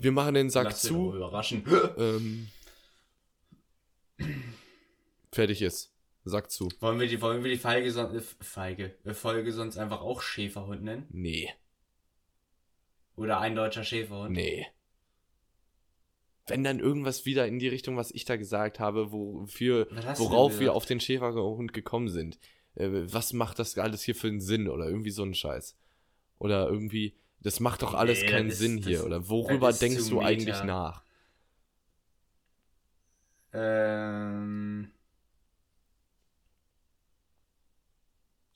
[0.00, 1.14] Wir machen den Sack lass zu.
[1.14, 1.64] überraschen.
[1.98, 2.48] Ähm,
[5.32, 5.92] fertig ist.
[6.24, 6.68] Sack zu.
[6.80, 10.20] wollen wir die, wollen wir die Feige, son äh, Feige, äh, Folge sonst einfach auch
[10.20, 11.06] Schäferhund nennen?
[11.10, 11.48] Nee.
[13.16, 14.32] Oder ein deutscher Schäferhund?
[14.32, 14.66] Nee.
[16.46, 19.86] Wenn dann irgendwas wieder in die Richtung, was ich da gesagt habe, wofür,
[20.16, 22.38] worauf wir auf den Schäferhund gekommen sind.
[22.74, 24.68] Äh, was macht das alles hier für einen Sinn?
[24.68, 25.76] Oder irgendwie so ein Scheiß.
[26.38, 29.04] Oder irgendwie, das macht doch alles Nee, keinen ist- Sinn das- hier.
[29.04, 31.02] Oder worüber denkst du eigentlich nach?
[33.52, 34.90] Ähm,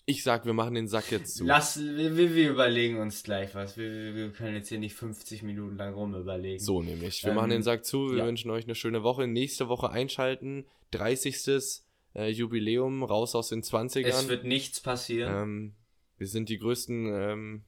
[0.07, 1.45] Ich sag, wir machen den Sack jetzt zu.
[1.47, 3.79] lass, wir, wir überlegen uns gleich was.
[3.79, 6.63] Wir, wir, wir können jetzt hier nicht 50 Minuten lang rum überlegen.
[6.63, 7.23] So nämlich.
[7.25, 8.11] Wir Ähm, machen den Sack zu.
[8.11, 8.27] Wir ja.
[8.27, 9.27] wünschen euch eine schöne Woche.
[9.27, 10.67] Nächste Woche einschalten.
[10.91, 11.81] 30.
[12.15, 13.03] Äh, Jubiläum.
[13.03, 14.05] Raus aus den 20ern.
[14.09, 15.43] Es wird nichts passieren.
[15.43, 15.75] Ähm,
[16.19, 17.63] wir sind die größten ähm,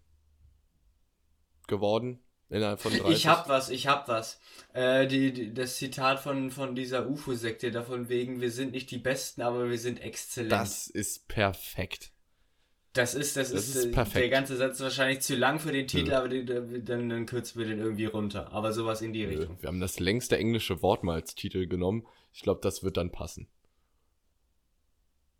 [1.68, 3.10] geworden innerhalb von 30.
[3.10, 4.40] Ich hab was, ich hab was.
[4.72, 8.98] Äh, die, die, das Zitat von, von dieser UFO-Sekte davon wegen, wir sind nicht die
[8.98, 10.52] Besten, aber wir sind exzellent.
[10.52, 12.12] Das ist perfekt.
[12.92, 14.16] Das ist, das, Das ist, ist äh, perfekt.
[14.22, 16.18] der ganze Satz ist wahrscheinlich zu lang für den Titel, Ja.
[16.20, 18.50] aber den, dann, dann kürzen wir den irgendwie runter.
[18.52, 19.60] Aber sowas in die Richtung.
[19.60, 22.06] Wir haben das längste englische Wort mal als Titel genommen.
[22.32, 23.48] Ich glaube, das wird dann passen.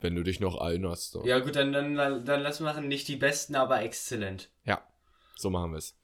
[0.01, 1.12] Wenn du dich noch erinnerst.
[1.12, 4.51] So, Ja gut, dann, dann, dann lass machen, nicht die Besten, aber exzellent.
[4.65, 4.82] ja
[5.39, 5.94] so machen wir es.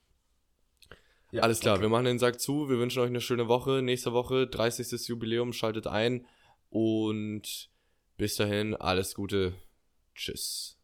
[1.32, 1.82] Ja, Alles klar, okay.
[1.82, 2.68] wir machen den Sack zu.
[2.68, 3.80] Wir wünschen euch eine schöne Woche.
[3.80, 5.08] Nächste Woche, 30.
[5.08, 6.26] Jubiläum, schaltet ein.
[6.68, 7.70] Und
[8.18, 9.54] bis dahin, alles Gute.
[10.14, 10.78] Tschüss.